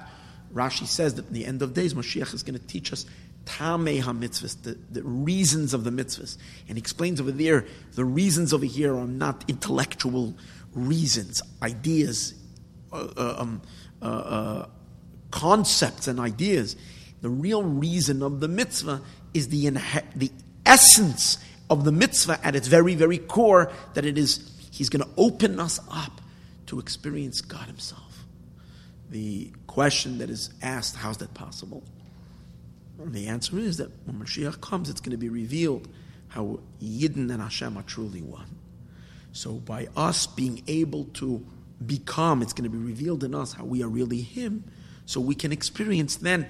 [0.53, 3.07] Rashi says that in the end of days, Mashiach is going to teach us
[3.45, 6.37] Tamei HaMitzvahs, the, the reasons of the mitzvahs.
[6.69, 10.35] And explains over there, the reasons over here are not intellectual
[10.73, 12.33] reasons, ideas,
[12.91, 13.61] uh, uh um,
[14.01, 14.65] uh, uh,
[15.31, 16.75] concepts and ideas.
[17.21, 19.01] The real reason of the mitzvah
[19.33, 19.69] is the,
[20.15, 20.31] the
[20.65, 21.37] essence
[21.69, 25.59] of the mitzvah at its very, very core, that it is, he's going to open
[25.59, 26.21] us up
[26.67, 28.25] to experience God himself.
[29.09, 31.83] The question that is asked, how's that possible?
[32.99, 35.87] And the answer is that when Mashiach comes, it's going to be revealed
[36.29, 38.55] how Yidden and Hashem are truly one.
[39.31, 41.45] So by us being able to
[41.85, 44.63] become, it's going to be revealed in us how we are really Him,
[45.05, 46.47] so we can experience then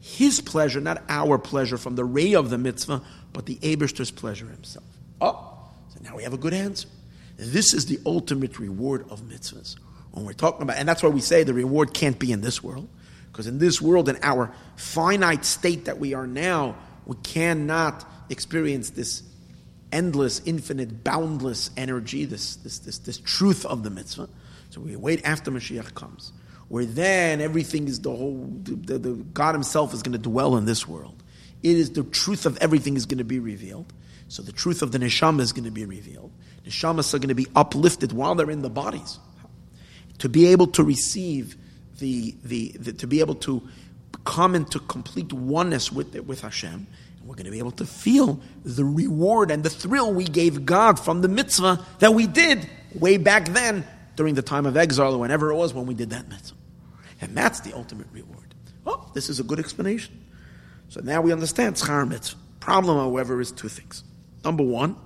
[0.00, 4.46] His pleasure, not our pleasure from the ray of the mitzvah, but the Abishter's pleasure
[4.46, 4.86] Himself.
[5.20, 6.88] Oh, so now we have a good answer.
[7.36, 9.76] This is the ultimate reward of mitzvahs.
[10.12, 12.62] When we're talking about, and that's why we say the reward can't be in this
[12.62, 12.88] world.
[13.34, 18.90] Because in this world, in our finite state that we are now, we cannot experience
[18.90, 19.24] this
[19.90, 24.28] endless, infinite, boundless energy, this, this, this, this truth of the mitzvah.
[24.70, 26.32] So we wait after Mashiach comes,
[26.68, 30.64] where then everything is the whole, the, the, God Himself is going to dwell in
[30.64, 31.20] this world.
[31.64, 33.92] It is the truth of everything is going to be revealed.
[34.28, 36.30] So the truth of the neshama is going to be revealed.
[36.64, 39.18] Neshamas are going to be uplifted while they're in the bodies.
[40.18, 41.56] To be able to receive
[41.98, 43.62] the, the, the, to be able to
[44.24, 46.86] come into complete oneness with, with Hashem.
[47.18, 50.64] And we're going to be able to feel the reward and the thrill we gave
[50.64, 55.14] God from the mitzvah that we did way back then during the time of exile
[55.14, 56.56] or whenever it was when we did that mitzvah.
[57.20, 58.54] And that's the ultimate reward.
[58.86, 60.24] Oh, this is a good explanation.
[60.88, 62.38] So now we understand schar mitzvah.
[62.60, 64.04] Problem, however, is two things.
[64.44, 64.96] Number one,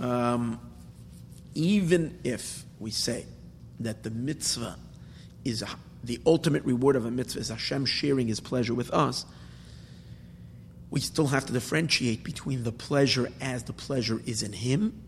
[0.00, 0.60] um,
[1.54, 3.26] even if we say
[3.80, 4.76] that the mitzvah
[5.44, 5.64] is
[6.04, 9.24] the ultimate reward of a mitzvah is Hashem sharing His pleasure with us,
[10.90, 15.02] we still have to differentiate between the pleasure as the pleasure is in Him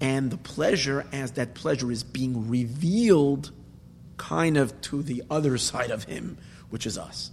[0.00, 3.52] and the pleasure as that pleasure is being revealed
[4.16, 6.36] kind of to the other side of Him,
[6.70, 7.30] which is us.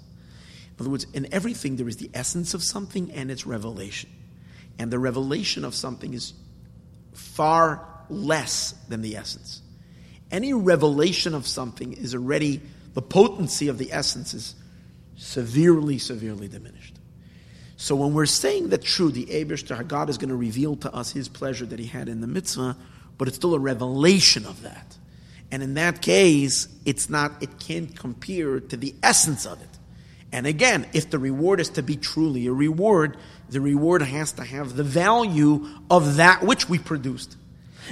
[0.78, 4.10] In other words, in everything there is the essence of something and its revelation.
[4.80, 6.34] And the revelation of something is
[7.14, 9.62] far less than the essence
[10.32, 12.62] any revelation of something is already,
[12.94, 14.56] the potency of the essence is
[15.18, 16.96] severely, severely diminished.
[17.78, 21.12] So when we're saying that true, the Abishter, God is going to reveal to us
[21.12, 22.78] his pleasure that he had in the mitzvah,
[23.18, 24.98] but it's still a revelation of that.
[25.52, 29.68] And in that case, it's not, it can't compare to the essence of it.
[30.32, 33.18] And again, if the reward is to be truly a reward,
[33.50, 37.36] the reward has to have the value of that which we produced.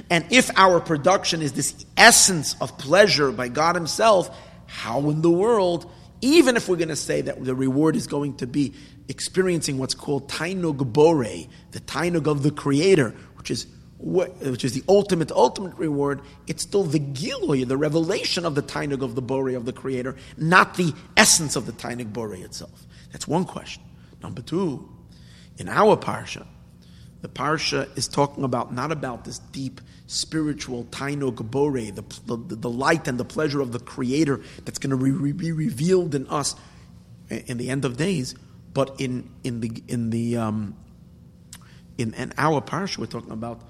[0.09, 4.35] And if our production is this essence of pleasure by God Himself,
[4.67, 5.91] how in the world
[6.21, 8.73] even if we're going to say that the reward is going to be
[9.07, 11.23] experiencing what's called Tainug Bore,
[11.71, 13.67] the Tainug of the Creator, which is
[14.01, 19.01] which is the ultimate, ultimate reward, it's still the giloy, the revelation of the tainug
[19.01, 22.87] of the bore of the creator, not the essence of the tainug bore itself.
[23.11, 23.83] That's one question.
[24.23, 24.89] Number two,
[25.57, 26.47] in our parsha,
[27.21, 32.69] the parsha is talking about not about this deep spiritual tainug bore, the, the, the
[32.69, 36.55] light and the pleasure of the creator that's going to be revealed in us
[37.29, 38.35] in the end of days,
[38.73, 40.75] but in in the in the um,
[41.97, 43.61] in, in our parsha, we're talking about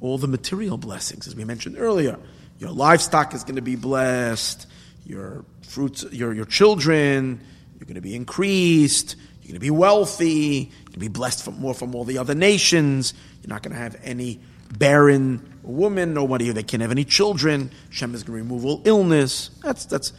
[0.00, 2.18] all the material blessings, as we mentioned earlier.
[2.58, 4.66] Your livestock is going to be blessed,
[5.04, 7.40] your fruits, your, your children,
[7.78, 11.74] you're going to be increased, you're going to be wealthy, to be blessed from, more
[11.74, 14.40] from all the other nations, you're not going to have any
[14.78, 17.70] barren woman, nobody that can't have any children.
[17.90, 19.50] Shem is going to remove all illness.
[19.62, 20.12] That's, that's,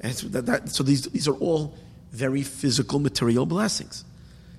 [0.00, 1.76] that's that, that, so these, these are all
[2.10, 4.04] very physical, material blessings.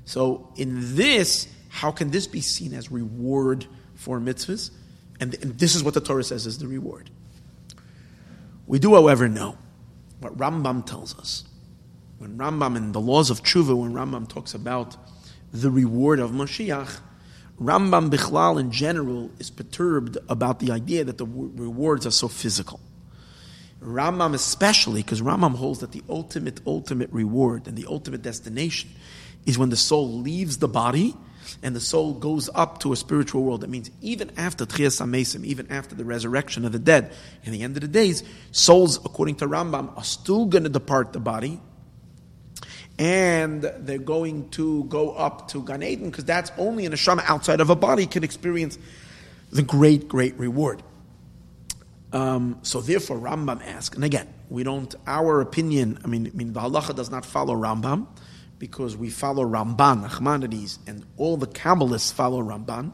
[0.05, 3.65] So in this, how can this be seen as reward
[3.99, 4.71] for mitzvahs,
[5.19, 7.09] and, and this is what the Torah says is the reward.
[8.65, 9.57] We do, however, know
[10.21, 11.43] what Rambam tells us.
[12.17, 14.95] When Rambam in the laws of tshuva, when Rambam talks about
[15.51, 16.99] the reward of Mashiach,
[17.59, 22.79] Rambam Bichlal in general is perturbed about the idea that the rewards are so physical.
[23.81, 28.89] Rambam especially, because Rambam holds that the ultimate, ultimate reward and the ultimate destination
[29.45, 31.15] is when the soul leaves the body
[31.63, 33.61] and the soul goes up to a spiritual world.
[33.61, 37.11] That means even after Tchias Amesim, even after the resurrection of the dead,
[37.43, 41.13] in the end of the days, souls, according to Rambam, are still going to depart
[41.13, 41.59] the body,
[42.99, 47.61] and they're going to go up to Gan Eden because that's only an neshama outside
[47.61, 48.77] of a body can experience
[49.51, 50.83] the great, great reward.
[52.11, 54.93] Um, so therefore, Rambam asks, and again, we don't.
[55.07, 58.07] Our opinion, I mean, I mean, the halacha does not follow Rambam
[58.57, 62.91] because we follow Ramban, Nachmanides, and all the Kabbalists follow Ramban,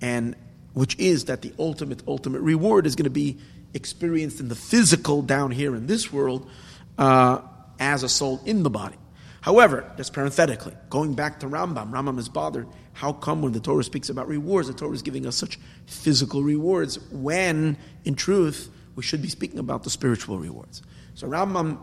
[0.00, 0.36] and
[0.74, 3.38] which is that the ultimate, ultimate reward is going to be
[3.74, 6.48] experienced in the physical down here in this world
[6.98, 7.40] uh,
[7.80, 8.96] as a soul in the body.
[9.42, 12.66] However, just parenthetically, going back to Rambam, Rambam is bothered.
[12.94, 16.42] How come when the Torah speaks about rewards, the Torah is giving us such physical
[16.42, 20.82] rewards when, in truth, we should be speaking about the spiritual rewards?
[21.14, 21.78] So Rambam uh,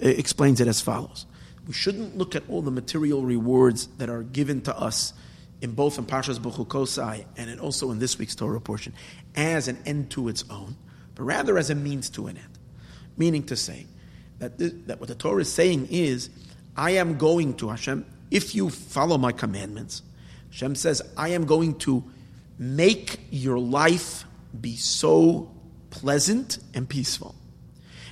[0.00, 1.26] explains it as follows
[1.70, 5.12] we shouldn't look at all the material rewards that are given to us
[5.60, 8.92] in both in Parshas Bechukosai and in also in this week's Torah portion
[9.36, 10.76] as an end to its own,
[11.14, 12.58] but rather as a means to an end.
[13.16, 13.86] Meaning to say
[14.40, 16.30] that, this, that what the Torah is saying is,
[16.76, 20.02] I am going to Hashem, if you follow my commandments,
[20.50, 22.04] Hashem says, I am going to
[22.58, 24.24] make your life
[24.58, 25.50] be so
[25.90, 27.34] pleasant and peaceful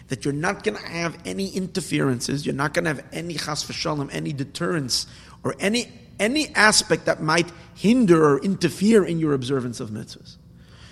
[0.08, 3.64] that you're not going to have any interferences, you're not going to have any chas
[3.64, 5.06] v'shalom, any deterrence,
[5.44, 10.36] or any any aspect that might hinder or interfere in your observance of mitzvahs.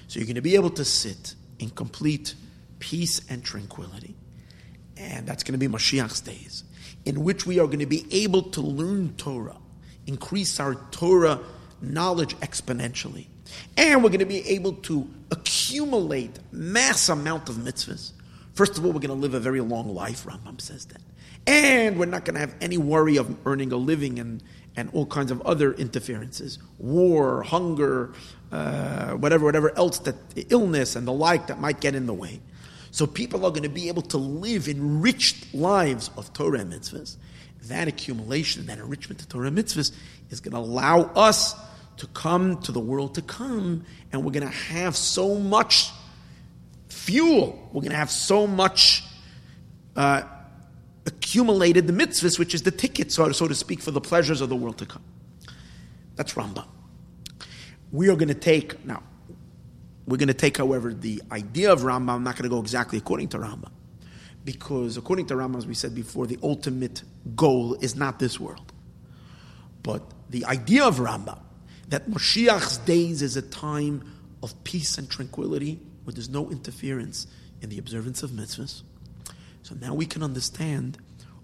[0.07, 2.35] So you're going to be able to sit in complete
[2.79, 4.15] peace and tranquility.
[4.97, 6.63] And that's going to be Mashiach's days,
[7.07, 9.57] in which we are going to be able to learn Torah,
[10.07, 11.41] increase our Torah
[11.81, 13.27] knowledge exponentially.
[13.77, 18.13] And we're going to be able to accumulate mass amount of mitzvahs
[18.57, 21.03] First of all, we're going to live a very long life, Rambam says that.
[21.47, 24.43] And we're not going to have any worry of earning a living and,
[24.77, 28.15] and all kinds of other interferences war, hunger,
[28.51, 30.17] uh, whatever, whatever else that
[30.49, 32.41] illness and the like that might get in the way.
[32.97, 37.19] So people are going to be able to live enriched lives of Torah and mitzvahs.
[37.65, 39.93] That accumulation, that enrichment of Torah and mitzvahs
[40.31, 41.55] is going to allow us
[41.99, 45.91] to come to the world to come, and we're going to have so much
[46.89, 47.69] fuel.
[47.71, 49.05] We're going to have so much
[49.95, 50.23] uh,
[51.05, 54.49] accumulated the mitzvahs, which is the ticket, so, so to speak, for the pleasures of
[54.49, 55.05] the world to come.
[56.15, 56.67] That's Rambam.
[57.93, 59.03] We are going to take, now,
[60.07, 62.99] we're going to take, however, the idea of Rambam, I'm not going to go exactly
[62.99, 63.71] according to Rambam.
[64.45, 67.03] Because according to Rambam, as we said before, the ultimate
[67.35, 68.73] goal is not this world.
[69.83, 71.41] But the idea of Rambam,
[71.89, 77.27] that Moshiach's days is a time of peace and tranquility, where there's no interference
[77.61, 78.83] in the observance of mitzvahs.
[79.63, 80.99] So now we can understand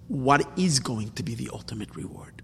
[0.06, 2.42] what is going to be the ultimate reward.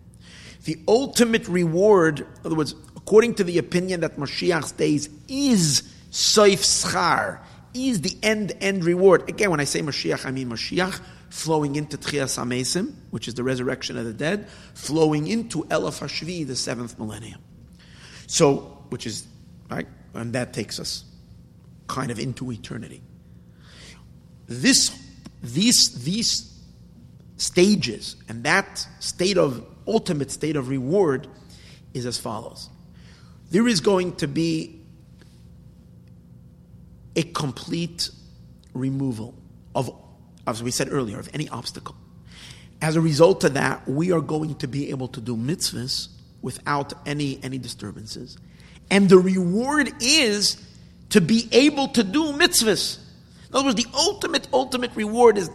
[0.64, 6.60] The ultimate reward, in other words, according to the opinion that Mashiach's days is Soif
[6.60, 7.40] Schar,
[7.74, 9.28] is the end end reward.
[9.28, 11.00] Again, when I say Mashiach, I mean Mashiach
[11.30, 16.46] flowing into Tchias Amesim, which is the resurrection of the dead, flowing into Elaf Hashvi,
[16.46, 17.40] the seventh millennium.
[18.26, 19.26] So, which is,
[19.70, 21.04] right, and that takes us
[21.86, 23.02] kind of into eternity.
[24.46, 24.90] This,
[25.42, 26.58] these, these
[27.36, 31.28] stages, and that state of ultimate state of reward
[31.92, 32.70] is as follows.
[33.50, 34.77] There is going to be
[37.18, 38.10] a complete
[38.74, 39.34] removal
[39.74, 39.90] of,
[40.46, 41.96] as we said earlier, of any obstacle.
[42.80, 46.08] As a result of that, we are going to be able to do mitzvahs
[46.42, 48.38] without any, any disturbances.
[48.88, 50.64] And the reward is
[51.10, 52.98] to be able to do mitzvahs.
[53.48, 55.50] In other words, the ultimate, ultimate reward is,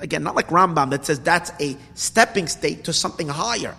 [0.00, 3.76] again, not like Rambam that says that's a stepping state to something higher.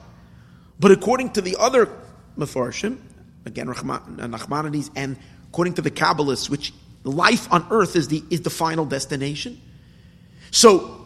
[0.80, 1.90] But according to the other
[2.38, 3.00] Mefarshim,
[3.46, 5.18] again, uh, Nachmanides, and
[5.50, 6.74] according to the Kabbalists, which
[7.06, 9.62] life on earth is the, is the final destination.
[10.52, 11.02] So,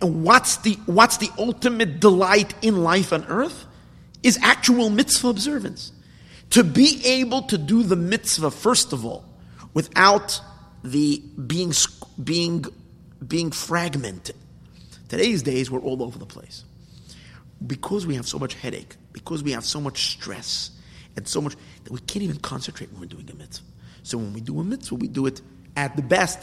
[0.00, 3.66] what's the, what's the ultimate delight in life on earth?
[4.22, 5.92] Is actual mitzvah observance.
[6.50, 9.24] To be able to do the mitzvah, first of all,
[9.74, 10.40] without
[10.84, 11.72] the being,
[12.22, 12.66] being,
[13.26, 14.36] being fragmented.
[15.08, 16.64] Today's days, we're all over the place.
[17.66, 20.70] Because we have so much headache, because we have so much stress,
[21.16, 21.54] and so much
[21.84, 23.71] that we can't even concentrate when we're doing a mitzvah.
[24.02, 25.40] So when we do a mitzvah, we do it
[25.76, 26.38] at the best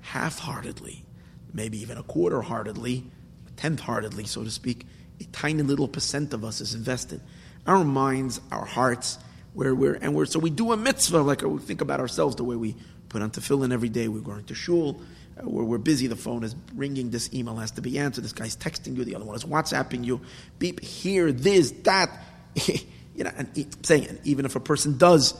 [0.00, 1.04] half heartedly,
[1.52, 3.04] maybe even a quarter heartedly,
[3.46, 4.86] a tenth heartedly, so to speak.
[5.20, 7.20] A tiny little percent of us is invested.
[7.66, 9.18] Our minds, our hearts,
[9.54, 12.44] where we're, and we're, so we do a mitzvah, like we think about ourselves the
[12.44, 12.76] way we
[13.08, 15.00] put on tefillin every day, we're going to shul,
[15.38, 18.32] uh, where we're busy, the phone is ringing, this email has to be answered, this
[18.32, 20.20] guy's texting you, the other one is WhatsApping you,
[20.58, 22.10] beep, here, this, that.
[23.14, 25.34] you know, and saying, even if a person does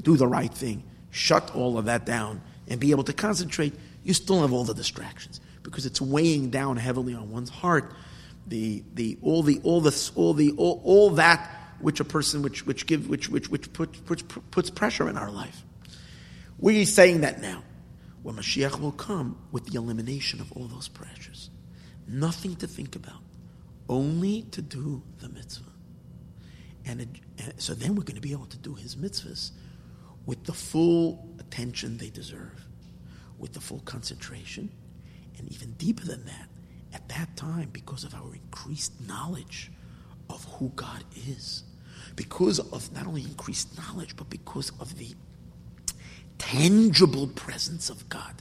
[0.00, 0.82] do the right thing,
[1.14, 4.74] shut all of that down and be able to concentrate, you still have all the
[4.74, 7.94] distractions because it's weighing down heavily on one's heart.
[8.48, 11.48] The, the, all the, all the, all the, all, all that
[11.78, 15.30] which a person, which, which give, which, which, which put, puts, puts pressure in our
[15.30, 15.62] life.
[16.58, 17.62] We're saying that now.
[18.22, 21.50] When Mashiach will come with the elimination of all those pressures.
[22.08, 23.20] Nothing to think about.
[23.88, 25.70] Only to do the mitzvah.
[26.86, 27.08] And, it,
[27.38, 29.52] and so then we're going to be able to do his mitzvahs
[30.26, 32.66] with the full attention they deserve,
[33.38, 34.70] with the full concentration,
[35.38, 36.48] and even deeper than that,
[36.92, 39.70] at that time, because of our increased knowledge
[40.30, 41.64] of who God is,
[42.16, 45.14] because of not only increased knowledge, but because of the
[46.38, 48.34] tangible presence of God,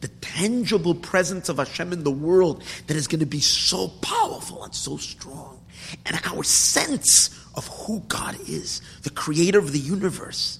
[0.00, 4.62] the tangible presence of Hashem in the world that is going to be so powerful
[4.64, 5.64] and so strong.
[6.04, 10.58] And our sense of who God is, the creator of the universe,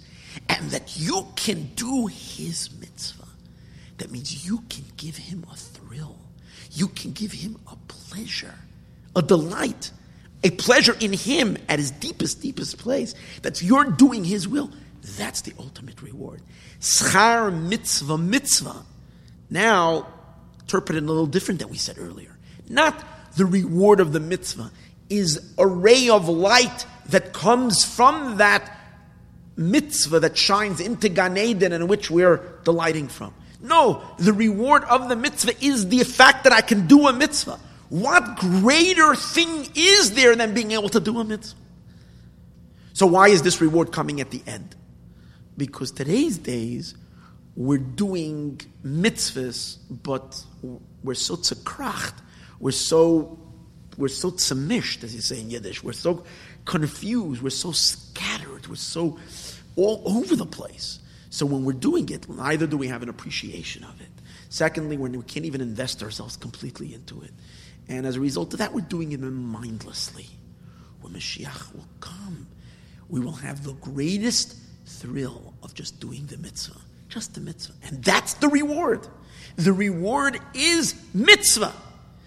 [0.48, 3.24] and that you can do His mitzvah.
[3.98, 6.16] That means you can give Him a thrill,
[6.72, 8.54] you can give Him a pleasure,
[9.14, 9.90] a delight,
[10.42, 13.14] a pleasure in Him at His deepest, deepest place.
[13.42, 14.70] That's you're doing His will.
[15.16, 16.40] That's the ultimate reward.
[16.80, 18.84] Schar mitzvah mitzvah.
[19.50, 20.06] Now,
[20.60, 22.36] interpreted a little different than we said earlier.
[22.68, 23.04] Not
[23.36, 24.70] the reward of the mitzvah
[25.10, 28.76] is a ray of light that comes from that
[29.56, 33.34] mitzvah that shines into Gan Eden and which we're delighting from.
[33.60, 37.58] No, the reward of the mitzvah is the fact that I can do a mitzvah.
[37.88, 41.58] What greater thing is there than being able to do a mitzvah?
[42.92, 44.76] So why is this reward coming at the end?
[45.56, 46.94] Because today's days,
[47.56, 50.44] we're doing mitzvahs, but
[51.02, 52.14] we're so tzakracht,
[52.58, 53.38] we're so
[53.96, 55.82] we're so tzamished, as you say in Yiddish.
[55.82, 56.24] We're so
[56.64, 57.42] confused.
[57.42, 58.66] We're so scattered.
[58.66, 59.18] We're so
[59.76, 61.00] all over the place.
[61.30, 64.08] So when we're doing it, neither do we have an appreciation of it.
[64.48, 67.32] Secondly, we can't even invest ourselves completely into it.
[67.88, 70.26] And as a result of that, we're doing it mindlessly.
[71.00, 72.46] When Mashiach will come,
[73.08, 74.56] we will have the greatest
[74.86, 76.80] thrill of just doing the mitzvah.
[77.08, 77.74] Just the mitzvah.
[77.88, 79.06] And that's the reward.
[79.56, 81.72] The reward is mitzvah.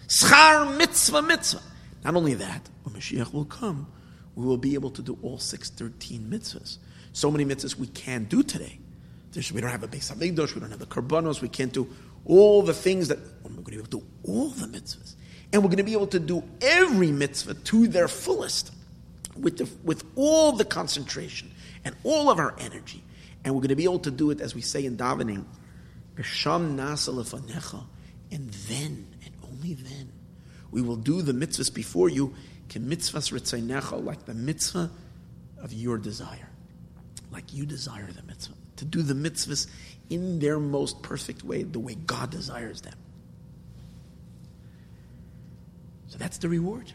[0.08, 1.62] Schar mitzvah mitzvah.
[2.04, 3.88] Not only that, when Mashiach will come,
[4.36, 6.78] we will be able to do all 613 mitzvahs.
[7.18, 8.78] So many mitzvahs we can't do today.
[9.52, 11.92] We don't have a Beis Hamikdash, we don't have the Karbanos, we can't do
[12.26, 15.16] all the things that we're going to be able to do all the mitzvahs.
[15.52, 18.72] And we're going to be able to do every mitzvah to their fullest
[19.36, 21.50] with, the, with all the concentration
[21.84, 23.04] and all of our energy.
[23.44, 25.44] And we're going to be able to do it, as we say in davening,
[28.32, 30.12] and then, and only then,
[30.70, 32.36] we will do the mitzvahs before you,
[32.76, 34.92] like the mitzvah
[35.58, 36.47] of your desire.
[37.32, 38.56] Like you desire the mitzvah.
[38.78, 39.68] To do the mitzvahs
[40.10, 42.96] in their most perfect way, the way God desires them.
[46.08, 46.94] So that's the reward.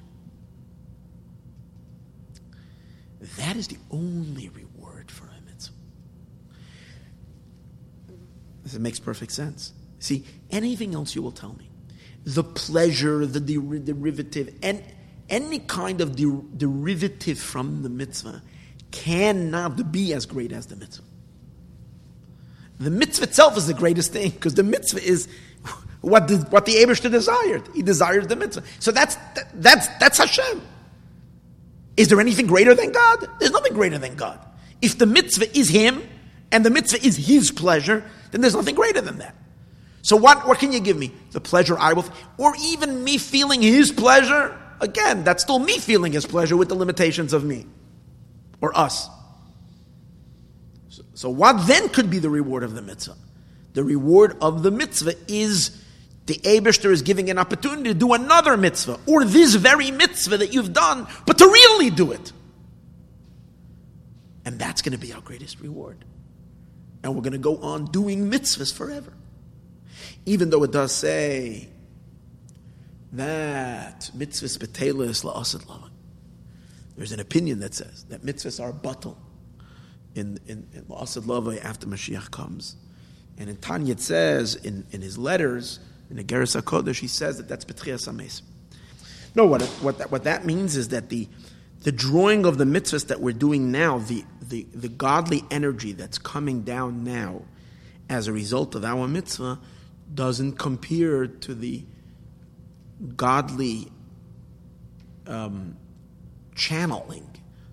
[3.37, 5.75] That is the only reward for a mitzvah.
[8.65, 9.73] This makes perfect sense.
[9.99, 11.71] See, anything else you will tell me,
[12.25, 14.83] the pleasure, the der- derivative, and
[15.29, 18.43] any kind of der- derivative from the mitzvah
[18.93, 21.05] cannot be as great as the mitzvah.
[22.79, 25.29] The mitzvah itself is the greatest thing because the mitzvah is
[26.01, 27.69] what the, what the Abishter desired.
[27.75, 28.65] He desires the mitzvah.
[28.79, 29.17] So that's,
[29.55, 30.61] that's, that's Hashem.
[31.97, 33.29] Is there anything greater than God?
[33.39, 34.39] There's nothing greater than God.
[34.81, 36.03] If the mitzvah is Him
[36.51, 39.37] and the mitzvah is His pleasure, then there's nothing greater than that.
[40.03, 41.13] So what, what can you give me?
[41.31, 42.05] The pleasure I will,
[42.37, 44.59] or even me feeling His pleasure?
[44.81, 47.67] Again, that's still me feeling His pleasure with the limitations of me
[48.63, 49.11] or us.
[50.89, 53.17] So, so what then could be the reward of the mitzvah?
[53.75, 55.83] The reward of the mitzvah is
[56.27, 60.55] the Abishter is giving an opportunity to do another mitzvah, or this very mitzvah that
[60.55, 62.33] you've done, but to really do it.
[64.45, 66.05] And that's going to be our greatest reward.
[67.03, 69.13] And we're going to go on doing mitzvahs forever.
[70.25, 71.69] Even though it does say
[73.13, 75.92] that mitzvahs betelis la'asad lava.
[76.97, 79.17] There's an opinion that says that mitzvahs are batal
[80.15, 82.77] in, in, in la'asad lava after Mashiach comes.
[83.39, 85.81] And in Tanya it says in, in his letters,
[86.11, 88.43] in the Iggeres HaKodesh, he says that that's Petchias HaMes.
[89.35, 91.29] No, what, what, that, what that means is that the,
[91.83, 96.19] the drawing of the mitzvahs that we're doing now, the, the, the godly energy that's
[96.19, 97.43] coming down now
[98.11, 99.59] as a result of our mitzvah,
[100.15, 101.83] doesn't compare to the
[103.17, 103.89] godly
[105.27, 105.77] um,
[106.55, 107.27] channeling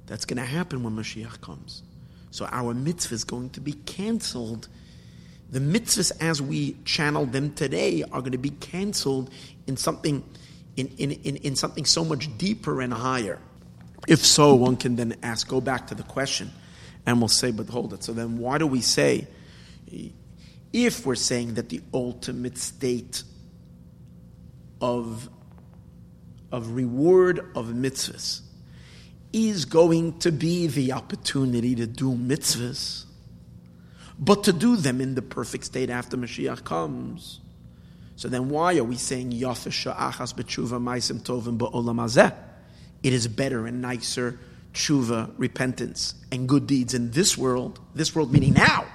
[0.06, 1.84] that's going to happen when Mashiach comes.
[2.32, 4.68] So our mitzvah is going to be canceled
[5.52, 9.32] the mitzvahs as we channel them today are going to be canceled
[9.66, 10.24] in something
[10.76, 13.40] in, in, in, in something so much deeper and higher.
[14.08, 16.52] If so, one can then ask, go back to the question,
[17.06, 18.04] and we'll say, but hold it.
[18.04, 19.28] So then why do we say,
[20.72, 23.24] if we're saying that the ultimate state
[24.80, 25.30] of,
[26.52, 28.42] of reward of mitzvahs
[29.32, 33.06] is going to be the opportunity to do mitzvahs,
[34.18, 37.40] but to do them in the perfect state after Mashiach comes.
[38.16, 42.34] So then why are we saying Yafish Sha'achas B'tshuva Maisim Tovim Ba'olam
[43.04, 44.40] It is better and nicer
[44.74, 48.86] tshuva, repentance, and good deeds in this world, this world meaning now.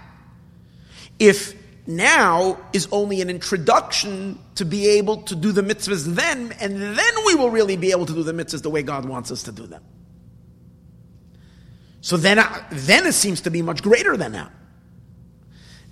[1.18, 1.54] If
[1.86, 7.14] now is only an introduction to be able to do the mitzvahs then, and then
[7.26, 9.52] we will really be able to do the mitzvahs the way God wants us to
[9.52, 9.82] do them.
[12.04, 12.36] So then,
[12.70, 14.50] then it seems to be much greater than now.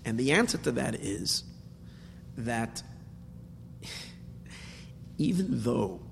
[0.04, 1.42] And the answer to that is
[2.36, 2.82] that
[5.16, 6.02] even though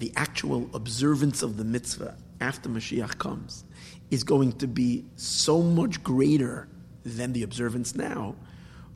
[0.00, 3.64] the actual observance of the mitzvah after Mashiach comes
[4.10, 6.68] is going to be so much greater
[7.06, 8.36] than the observance now,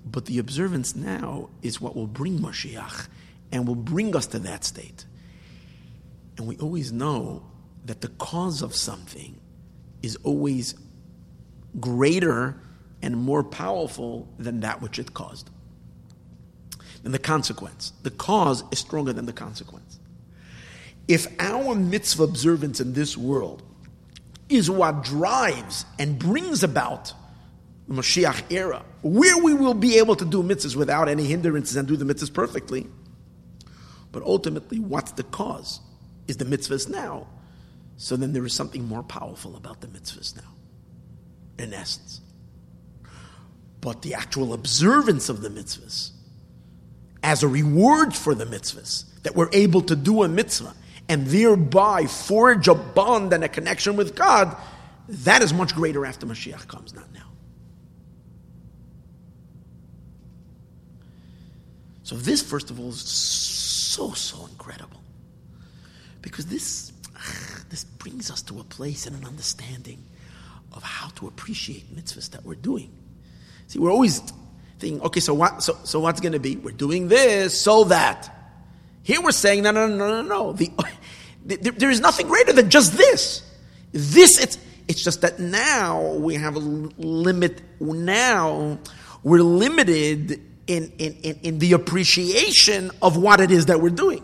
[0.04, 3.08] but the observance now is what will bring Mashiach
[3.52, 5.06] and will bring us to that state.
[6.36, 7.42] And we always know
[7.86, 9.38] that the cause of something
[10.02, 10.74] is always
[11.80, 12.60] greater
[13.00, 15.50] and more powerful than that which it caused.
[17.02, 17.92] Than the consequence.
[18.02, 19.98] The cause is stronger than the consequence.
[21.08, 23.62] If our mitzvah observance in this world
[24.48, 27.12] is what drives and brings about
[27.88, 31.88] the Mashiach era, where we will be able to do mitzvahs without any hindrances and
[31.88, 32.86] do the mitzvahs perfectly,
[34.12, 35.80] but ultimately, what's the cause?
[36.28, 37.26] Is the mitzvahs now.
[38.02, 40.50] So then there is something more powerful about the mitzvahs now,
[41.56, 42.20] in essence.
[43.80, 46.10] But the actual observance of the mitzvahs,
[47.22, 50.74] as a reward for the mitzvahs, that we're able to do a mitzvah
[51.08, 54.56] and thereby forge a bond and a connection with God,
[55.08, 57.30] that is much greater after Mashiach comes, not now.
[62.02, 65.00] So this, first of all, is so, so incredible.
[66.20, 66.92] Because this,
[67.72, 70.04] this brings us to a place and an understanding
[70.74, 72.92] of how to appreciate mitzvahs that we're doing.
[73.66, 74.20] See, we're always
[74.78, 76.56] thinking, okay, so what, so, so what's going to be?
[76.56, 78.30] We're doing this so that.
[79.02, 80.52] Here we're saying, no, no, no, no, no.
[81.44, 83.42] The, there, there is nothing greater than just this.
[83.90, 87.60] This, it's, it's just that now we have a limit.
[87.80, 88.78] Now
[89.24, 94.22] we're limited in, in, in, in the appreciation of what it is that we're doing.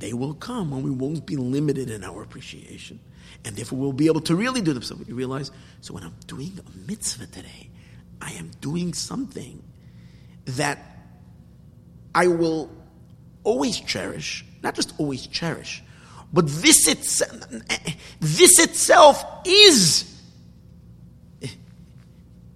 [0.00, 3.00] The day will come when we won't be limited in our appreciation.
[3.44, 4.88] And therefore we'll be able to really do this.
[4.88, 5.50] So you realize,
[5.82, 7.68] so when I'm doing a mitzvah today,
[8.20, 9.62] I am doing something
[10.46, 10.78] that
[12.14, 12.70] I will
[13.44, 15.82] always cherish, not just always cherish,
[16.32, 17.48] but this itself,
[18.20, 20.20] this itself is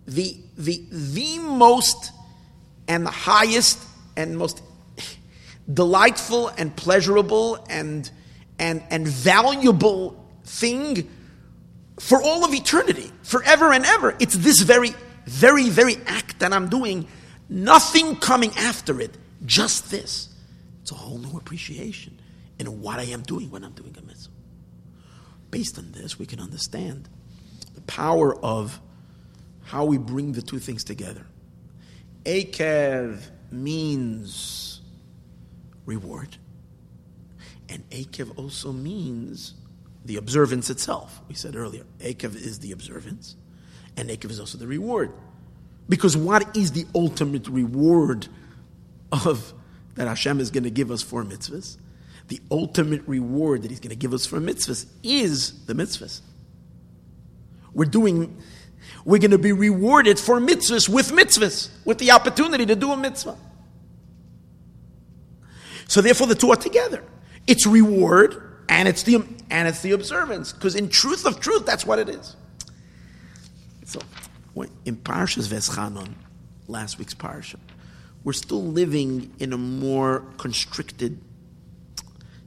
[0.06, 2.12] the, the, the most
[2.88, 3.78] and the highest
[4.16, 4.62] and most
[5.72, 8.10] delightful and pleasurable and,
[8.58, 11.08] and, and valuable thing
[11.98, 14.16] for all of eternity, forever and ever.
[14.20, 14.94] It's this very,
[15.26, 17.06] very, very act that I'm doing,
[17.48, 20.28] nothing coming after it, just this.
[20.82, 22.20] It's a whole new appreciation
[22.58, 24.32] in what I am doing when I'm doing a mitzvah.
[25.50, 27.08] Based on this, we can understand
[27.74, 28.80] the power of
[29.62, 31.24] how we bring the two things together.
[32.24, 34.73] Akev means
[35.86, 36.36] reward,
[37.68, 39.54] and Akev also means
[40.04, 41.20] the observance itself.
[41.28, 43.36] We said earlier, Akev is the observance,
[43.96, 45.12] and Akev is also the reward.
[45.88, 48.28] Because what is the ultimate reward
[49.12, 49.52] of
[49.94, 51.76] that Hashem is going to give us for mitzvahs?
[52.28, 56.20] The ultimate reward that He's going to give us for mitzvahs is the mitzvahs.
[57.74, 58.40] We're doing,
[59.04, 62.96] we're going to be rewarded for mitzvahs with mitzvahs, with the opportunity to do a
[62.96, 63.36] mitzvah.
[65.88, 67.04] So therefore, the two are together.
[67.46, 70.52] It's reward and it's the and it's the observance.
[70.52, 72.36] Because in truth of truth, that's what it is.
[73.84, 74.00] So
[74.84, 76.14] in Parshas Veschanon,
[76.68, 77.56] last week's parsha,
[78.22, 81.20] we're still living in a more constricted,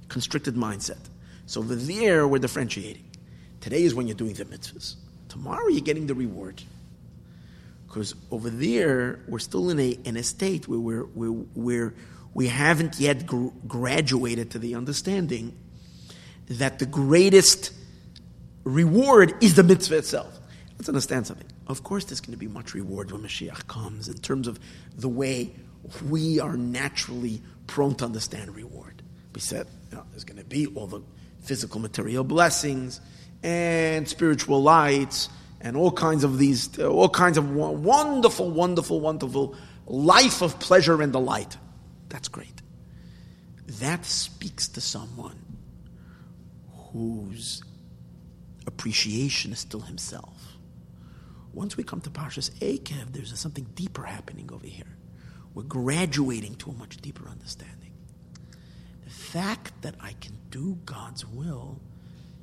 [0.09, 0.99] constricted mindset.
[1.45, 3.05] So there, we're differentiating.
[3.61, 4.95] Today is when you're doing the mitzvahs.
[5.29, 6.61] Tomorrow, you're getting the reward.
[7.87, 11.93] Because over there, we're still in a in a state where we're, we're, we're
[12.37, 15.57] we haven't yet gr- graduated to the understanding
[16.47, 17.73] that the greatest
[18.63, 20.39] reward is the mitzvah itself.
[20.77, 21.47] Let's understand something.
[21.65, 24.59] Of course, there's going to be much reward when Mashiach comes in terms of
[24.95, 25.51] the way
[26.07, 29.01] we are naturally prone to understand reward.
[29.33, 31.01] We said you know, there's going to be all the
[31.41, 33.01] physical material blessings
[33.41, 35.29] and spiritual lights
[35.59, 39.55] and all kinds of these, all kinds of wonderful, wonderful, wonderful
[39.87, 41.57] life of pleasure and delight.
[42.09, 42.61] That's great.
[43.67, 45.39] That speaks to someone
[46.91, 47.63] whose
[48.65, 50.57] appreciation is still himself.
[51.53, 54.97] Once we come to Parshas Akev, there's something deeper happening over here.
[55.53, 57.93] We're graduating to a much deeper understanding.
[59.03, 61.81] The fact that I can do God's will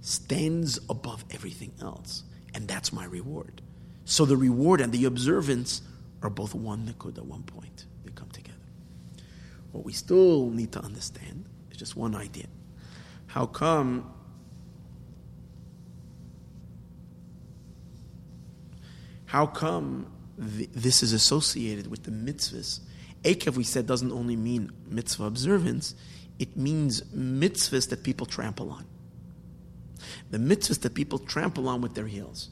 [0.00, 3.62] stands above everything else, and that's my reward.
[4.04, 5.80] So the reward and the observance
[6.22, 7.86] are both one nikud at one point.
[9.74, 12.46] What we still need to understand is just one idea.
[13.26, 14.08] How come
[19.26, 20.06] How come
[20.38, 22.78] this is associated with the mitzvahs?
[23.24, 25.96] Akev, we said, doesn't only mean mitzvah observance,
[26.38, 28.86] it means mitzvahs that people trample on.
[30.30, 32.50] The mitzvahs that people trample on with their heels.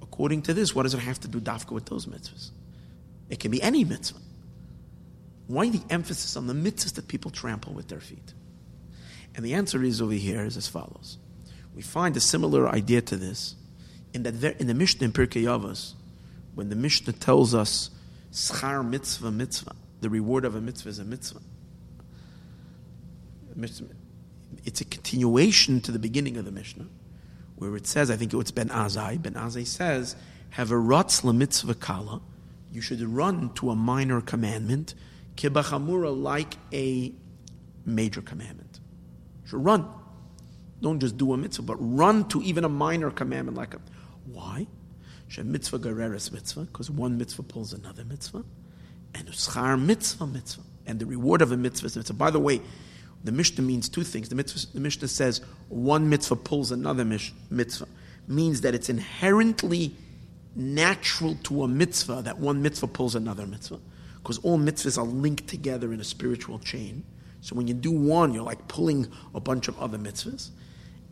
[0.00, 2.50] According to this, what does it have to do dafka with those mitzvahs?
[3.28, 4.20] It can be any mitzvah.
[5.52, 8.32] Why the emphasis on the mitzvahs that people trample with their feet?
[9.34, 11.18] And the answer is over here is as follows.
[11.74, 13.54] We find a similar idea to this
[14.14, 15.92] in that in the Mishnah in Pirkei Avos,
[16.54, 17.90] when the Mishnah tells us
[18.32, 21.42] schar mitzvah mitzvah, the reward of a mitzvah is a mitzvah.
[24.64, 26.86] It's a continuation to the beginning of the Mishnah,
[27.56, 29.20] where it says, I think it's Ben Azai.
[29.20, 30.16] Ben Azai says,
[30.50, 32.22] "Have a rotz mitzvah kala."
[32.72, 34.94] You should run to a minor commandment,
[35.36, 37.12] kibachamura, like a
[37.84, 38.80] major commandment.
[39.46, 39.88] Should run.
[40.80, 43.80] Don't just do a mitzvah, but run to even a minor commandment like a
[44.26, 44.66] why?
[45.28, 48.44] She mitzvah gereres mitzvah, because one mitzvah pulls another mitzvah,
[49.14, 52.14] and schar mitzvah mitzvah, and the reward of a mitzvah is mitzvah.
[52.14, 52.60] By the way,
[53.24, 54.28] the Mishnah means two things.
[54.28, 57.88] The, mitzvah, the Mishnah says one mitzvah pulls another mitzvah,
[58.28, 59.94] means that it's inherently
[60.54, 63.80] natural to a mitzvah that one mitzvah pulls another mitzvah,
[64.22, 67.04] because all mitzvahs are linked together in a spiritual chain.
[67.40, 70.50] So when you do one, you're like pulling a bunch of other mitzvahs.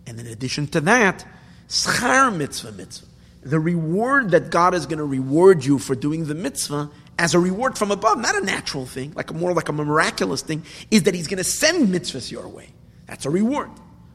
[0.07, 1.25] And in addition to that,
[1.69, 3.07] schar mitzvah mitzvah.
[3.43, 7.39] The reward that God is going to reward you for doing the mitzvah as a
[7.39, 11.03] reward from above, not a natural thing, like a more like a miraculous thing, is
[11.05, 12.69] that He's going to send mitzvahs your way.
[13.07, 13.71] That's a reward.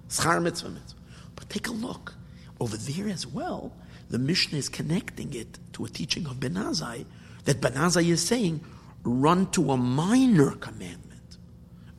[0.09, 0.99] Schar mitzvah mitzvah.
[1.35, 2.13] But take a look
[2.59, 3.73] over there as well.
[4.09, 7.05] The Mishnah is connecting it to a teaching of Ben Azai
[7.45, 8.61] that Ben Azai is saying,
[9.05, 11.37] run to a minor commandment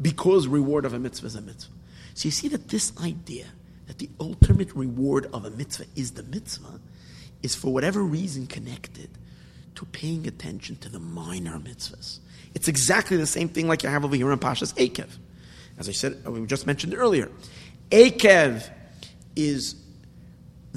[0.00, 1.72] because reward of a mitzvah is a mitzvah.
[2.14, 3.46] So you see that this idea
[3.86, 6.80] that the ultimate reward of a mitzvah is the mitzvah
[7.42, 9.10] is for whatever reason connected
[9.76, 12.18] to paying attention to the minor mitzvahs.
[12.54, 15.08] It's exactly the same thing like you have over here in Pashas Akev.
[15.78, 17.30] As I said, we just mentioned earlier,
[17.90, 18.68] Akev
[19.36, 19.76] is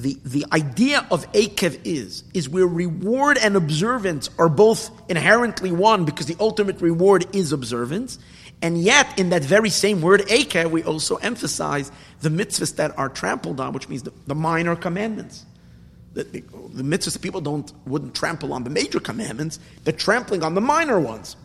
[0.02, 6.06] the, the idea of Akev is, is where reward and observance are both inherently one
[6.06, 8.18] because the ultimate reward is observance.
[8.62, 11.92] And yet, in that very same word, Akev, we also emphasize
[12.22, 15.46] the mitzvahs that are trampled on, which means the, the minor commandments.
[16.14, 16.42] The, the,
[16.74, 21.00] the mitzvahs people don't wouldn't trample on the major commandments, they're trampling on the minor
[21.00, 21.36] ones.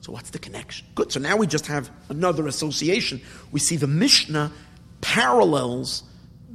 [0.00, 0.86] So what's the connection?
[0.94, 1.12] Good.
[1.12, 3.20] So now we just have another association.
[3.50, 4.52] We see the Mishnah
[5.00, 6.04] parallels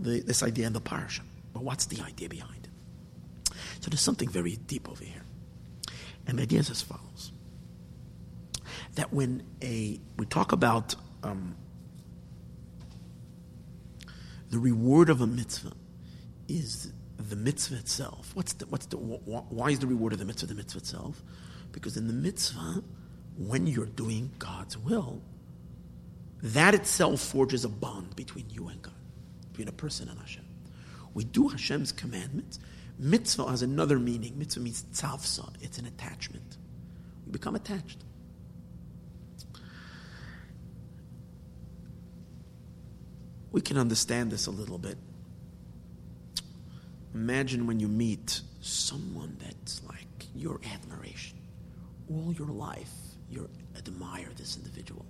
[0.02, 1.22] the, this idea in the parsha.
[1.54, 3.54] But what's the idea behind it?
[3.80, 5.24] So there's something very deep over here.
[6.28, 7.32] And the idea is as follows.
[8.96, 11.56] That when a we talk about um,
[14.50, 15.74] the reward of a mitzvah
[16.48, 18.32] is the mitzvah itself.
[18.34, 21.24] What's the, what's the, why is the reward of the mitzvah the mitzvah itself?
[21.72, 22.84] Because in the mitzvah,
[23.38, 25.22] when you're doing God's will,
[26.44, 28.94] that itself forges a bond between you and God,
[29.52, 30.46] between a person and Hashem.
[31.14, 32.60] We do Hashem's commandments.
[32.98, 34.38] Mitzvah has another meaning.
[34.38, 35.50] Mitzvah means tzavsa.
[35.62, 36.58] It's an attachment.
[37.26, 38.04] We become attached.
[43.52, 44.98] We can understand this a little bit.
[47.14, 51.38] Imagine when you meet someone that's like your admiration
[52.12, 52.92] all your life
[53.30, 55.06] you admire this individual.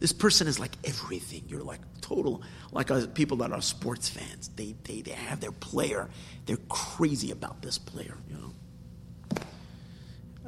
[0.00, 1.44] This person is like everything.
[1.48, 4.48] You're like total, like uh, people that are sports fans.
[4.48, 6.08] They, they, they have their player.
[6.46, 8.54] They're crazy about this player, you know.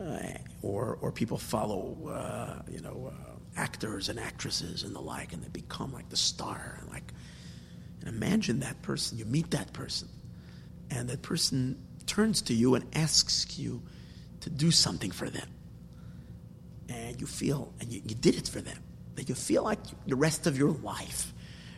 [0.01, 5.32] Uh, or, or people follow, uh, you know, uh, actors and actresses and the like,
[5.32, 6.78] and they become like the star.
[6.80, 7.12] And like,
[8.01, 9.18] and imagine that person.
[9.18, 10.09] You meet that person,
[10.90, 11.76] and that person
[12.07, 13.82] turns to you and asks you
[14.40, 15.48] to do something for them
[16.90, 18.78] and you feel, and you, you did it for them,
[19.16, 21.32] that you feel like the rest of your life,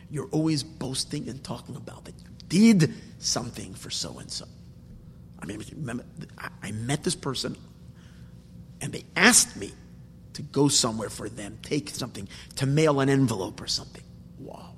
[0.09, 4.45] you're always boasting and talking about that you did something for so and so.
[5.39, 6.05] I mean, remember,
[6.61, 7.57] I, met this person,
[8.79, 9.71] and they asked me
[10.33, 14.03] to go somewhere for them, take something, to mail an envelope or something.
[14.39, 14.75] Wow.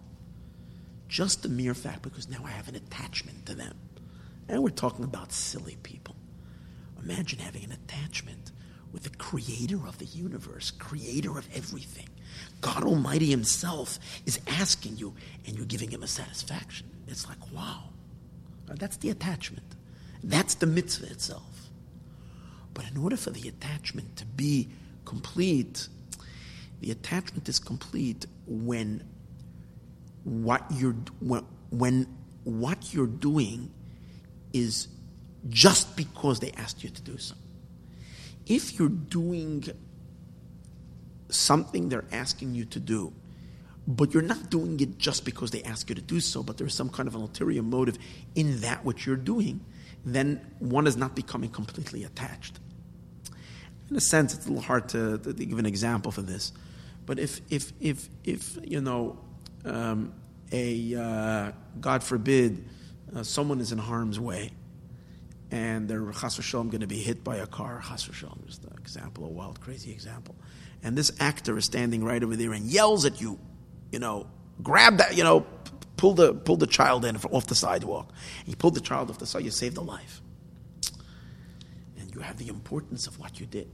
[1.08, 3.76] Just the mere fact, because now I have an attachment to them.
[4.50, 6.16] And we're talking about silly people.
[7.04, 8.25] Imagine having an attachment
[9.36, 12.08] creator of the universe, creator of everything.
[12.62, 15.14] God Almighty Himself is asking you,
[15.46, 16.90] and you're giving Him a satisfaction.
[17.08, 17.90] It's like, wow.
[18.68, 19.66] That's the attachment.
[20.24, 21.70] That's the mitzvah itself.
[22.74, 24.70] But in order for the attachment to be
[25.04, 25.90] complete,
[26.80, 29.04] the attachment is complete when
[30.24, 32.08] what you're when, when
[32.46, 33.70] what you're doing
[34.54, 34.88] is
[35.50, 37.36] just because they asked you to do so
[38.46, 39.64] if you're doing
[41.30, 43.14] something they're asking you to do,
[43.88, 46.74] but you're not doing it just because they ask you to do so, but there's
[46.74, 47.98] some kind of an ulterior motive
[48.36, 49.64] in that which you're doing,
[50.04, 52.60] then one is not becoming completely attached.
[53.90, 56.52] In a sense, it's a little hard to, to give an example for this,
[57.06, 59.20] but if if if if you know
[59.64, 60.12] um,
[60.52, 62.66] a uh, God forbid
[63.16, 64.52] uh, someone is in harm's way
[65.56, 67.82] and they're chas v'shalom going to be hit by a car.
[67.88, 70.36] Chas v'shalom is an example, a wild, crazy example.
[70.84, 73.40] And this actor is standing right over there and yells at you,
[73.90, 74.28] you know,
[74.62, 75.46] grab that, you know,
[75.96, 78.12] pull the pull the child in off the sidewalk.
[78.46, 79.46] You pull the child off the sidewalk.
[79.46, 80.22] you saved a life,
[81.98, 83.72] and you have the importance of what you did.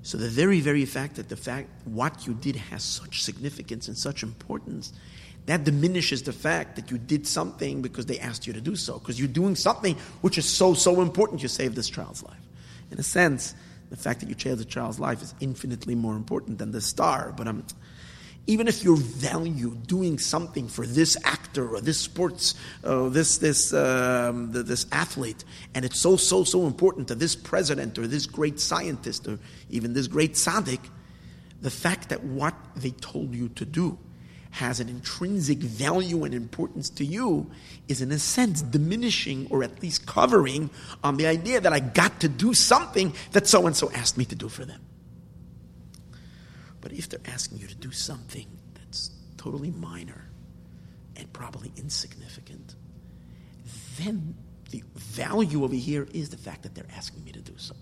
[0.00, 3.96] So the very, very fact that the fact what you did has such significance and
[3.96, 4.94] such importance
[5.46, 8.98] that diminishes the fact that you did something because they asked you to do so.
[8.98, 12.38] Because you're doing something which is so, so important, you saved this child's life.
[12.90, 13.54] In a sense,
[13.90, 17.34] the fact that you saved the child's life is infinitely more important than the star.
[17.36, 17.64] But I'm,
[18.46, 23.72] even if you value doing something for this actor or this sports, uh, this this
[23.72, 28.60] um, this athlete, and it's so so so important to this president or this great
[28.60, 29.38] scientist or
[29.70, 30.80] even this great tzaddik,
[31.60, 33.98] the fact that what they told you to do
[34.52, 37.50] has an intrinsic value and importance to you
[37.88, 40.68] is, in a sense, diminishing or at least covering
[41.02, 44.26] on the idea that I got to do something that so and so asked me
[44.26, 44.80] to do for them.
[46.82, 50.28] But if they're asking you to do something that's totally minor
[51.16, 52.74] and probably insignificant,
[53.96, 54.34] then
[54.70, 57.74] the value over here is the fact that they're asking me to do so.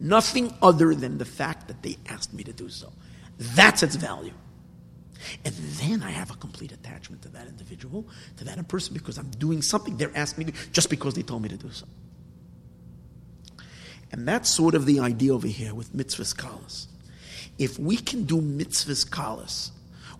[0.00, 2.92] Nothing other than the fact that they asked me to do so.
[3.38, 4.32] That's its value.
[5.44, 8.06] And then I have a complete attachment to that individual,
[8.36, 11.42] to that person, because I'm doing something they're asking me to just because they told
[11.42, 11.86] me to do so.
[14.12, 16.86] And that's sort of the idea over here with mitzvahs kalas.
[17.58, 19.70] If we can do mitzvahs kalas,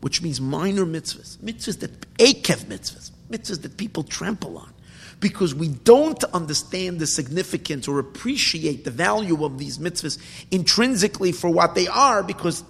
[0.00, 4.72] which means minor mitzvahs, mitzvahs that akev mitzvahs, mitzvahs that people trample on
[5.20, 10.18] because we don't understand the significance or appreciate the value of these mitzvahs
[10.50, 12.62] intrinsically for what they are, because,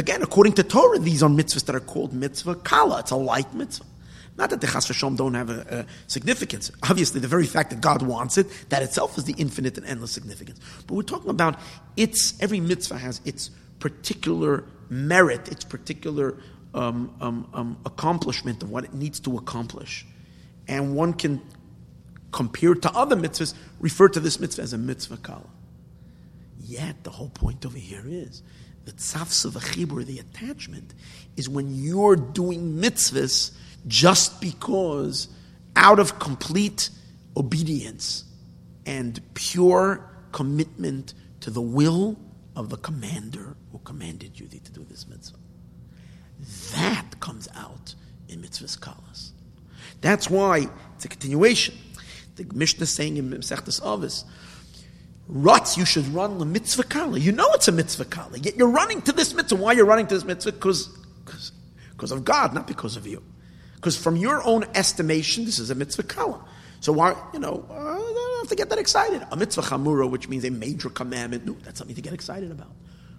[0.00, 3.00] again, according to Torah, these are mitzvahs that are called mitzvah kala.
[3.00, 3.84] It's a light mitzvah.
[4.36, 6.70] Not that the chas v'shom don't have a, a, significance.
[6.88, 10.12] Obviously, the very fact that God wants it, that itself is the infinite and endless
[10.12, 10.58] significance.
[10.86, 11.58] But we're talking about
[11.96, 16.36] its, every mitzvah has its particular merit, its particular
[16.74, 20.06] um, um, um, accomplishment of what it needs to accomplish.
[20.66, 21.42] And one can
[22.32, 25.50] compared to other mitzvahs, refer to this mitzvah as a mitzvah kala.
[26.60, 28.42] Yet the whole point over here is
[28.84, 30.94] that tzavsa v'chibur, the attachment,
[31.36, 33.52] is when you're doing mitzvahs
[33.86, 35.28] just because
[35.76, 36.90] out of complete
[37.36, 38.24] obedience
[38.86, 42.18] and pure commitment to the will
[42.56, 45.38] of the commander who commanded you to do this mitzvah.
[46.72, 47.94] That comes out
[48.28, 49.30] in mitzvahs kalas.
[50.00, 51.74] That's why it's a continuation.
[52.36, 54.24] The Mishnah is saying in Mesechtes Avos,
[55.30, 57.18] Rutz, you should run the mitzvah kala.
[57.18, 59.56] You know it's a mitzvah kala, yet you're running to this mitzvah.
[59.56, 60.52] Why you're running to this mitzvah?
[60.52, 60.88] Because
[61.92, 63.22] because of God, not because of you.
[63.76, 66.44] Because from your own estimation, this is a mitzvah kala.
[66.80, 69.26] So why, you know, uh, I don't have to get that excited.
[69.30, 72.72] A mitzvah chamura, which means a major commandment, no, that's something to get excited about.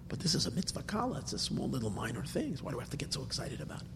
[0.10, 1.20] But this is a mitzvah kala.
[1.20, 2.62] It's a small little minor things.
[2.64, 3.88] Why do I have to get so excited about it?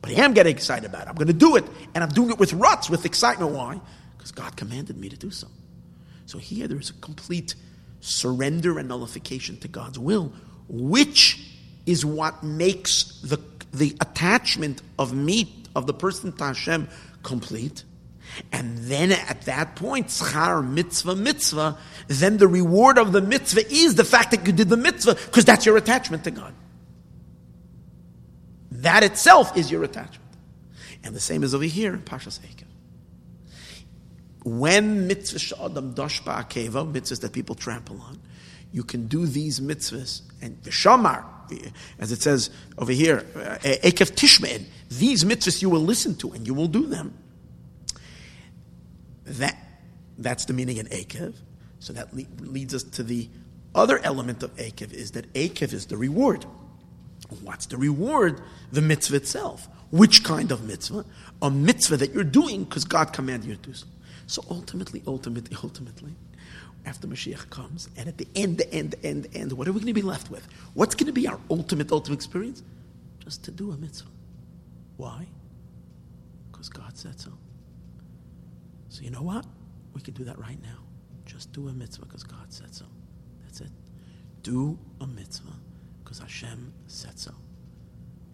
[0.00, 1.08] But I am getting excited about it.
[1.08, 1.64] I'm going to do it.
[1.94, 3.52] And I'm doing it with ruts, with excitement.
[3.52, 3.80] Why?
[4.22, 5.48] because God commanded me to do so.
[6.26, 7.54] So here there is a complete
[8.00, 10.32] surrender and nullification to God's will,
[10.68, 11.40] which
[11.86, 13.38] is what makes the,
[13.72, 16.88] the attachment of me, of the person to Hashem,
[17.22, 17.84] complete.
[18.50, 23.94] And then at that point, schar mitzvah mitzvah, then the reward of the mitzvah is
[23.94, 26.54] the fact that you did the mitzvah, because that's your attachment to God.
[28.70, 30.18] That itself is your attachment.
[31.04, 32.71] And the same is over here in Parshas Eikev
[34.44, 38.18] when mitzvah shadam dashba akeva, mitzvahs that people trample on,
[38.72, 41.24] you can do these mitzvahs and vishamar,
[41.98, 46.46] as it says over here, uh, ekev tishme'un, these mitzvahs you will listen to and
[46.46, 47.16] you will do them.
[49.24, 49.56] That
[50.18, 51.34] that's the meaning in ekev.
[51.78, 53.28] So that le- leads us to the
[53.74, 56.44] other element of ekev is that ekev is the reward.
[57.42, 58.40] What's the reward?
[58.72, 59.68] The mitzvah itself.
[59.90, 61.04] Which kind of mitzvah?
[61.40, 63.86] A mitzvah that you're doing because God commanded you to do so.
[64.32, 66.14] So ultimately, ultimately, ultimately,
[66.86, 69.72] after Mashiach comes, and at the end, the end, the end, the end, what are
[69.72, 70.48] we going to be left with?
[70.72, 72.62] What's going to be our ultimate, ultimate experience?
[73.18, 74.08] Just to do a mitzvah.
[74.96, 75.26] Why?
[76.50, 77.30] Because God said so.
[78.88, 79.44] So you know what?
[79.92, 80.78] We can do that right now.
[81.26, 82.86] Just do a mitzvah because God said so.
[83.42, 83.70] That's it.
[84.42, 85.58] Do a mitzvah
[86.02, 87.32] because Hashem said so.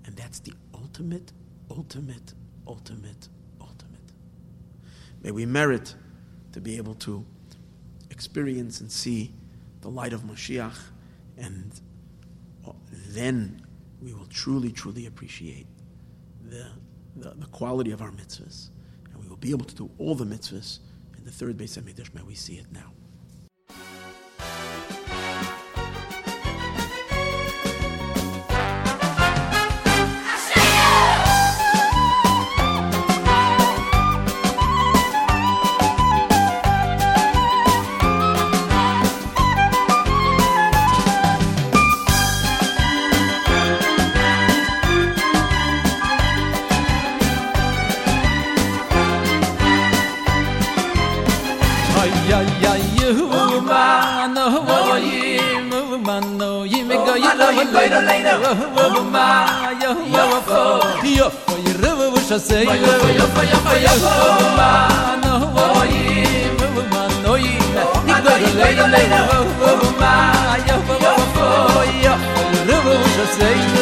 [0.05, 1.33] And that's the ultimate,
[1.69, 2.35] ultimate,
[2.69, 3.29] ultimate
[5.23, 5.95] May we merit
[6.53, 7.25] to be able to
[8.11, 9.35] experience and see
[9.81, 10.79] the light of Mashiach,
[11.37, 11.73] and
[13.09, 13.65] then
[14.01, 15.67] we will truly, truly appreciate
[16.49, 16.67] the,
[17.17, 18.71] the, the quality of our mitzvahs,
[19.13, 20.79] and we will be able to do all the mitzvahs
[21.17, 22.15] in the third Beis Hamikdash.
[22.15, 22.93] May we see it now.
[73.39, 73.78] Say,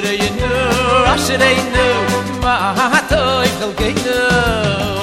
[0.00, 0.52] der i ken no
[1.12, 1.86] a shuldn ken no
[2.42, 5.01] ma ha ha toy no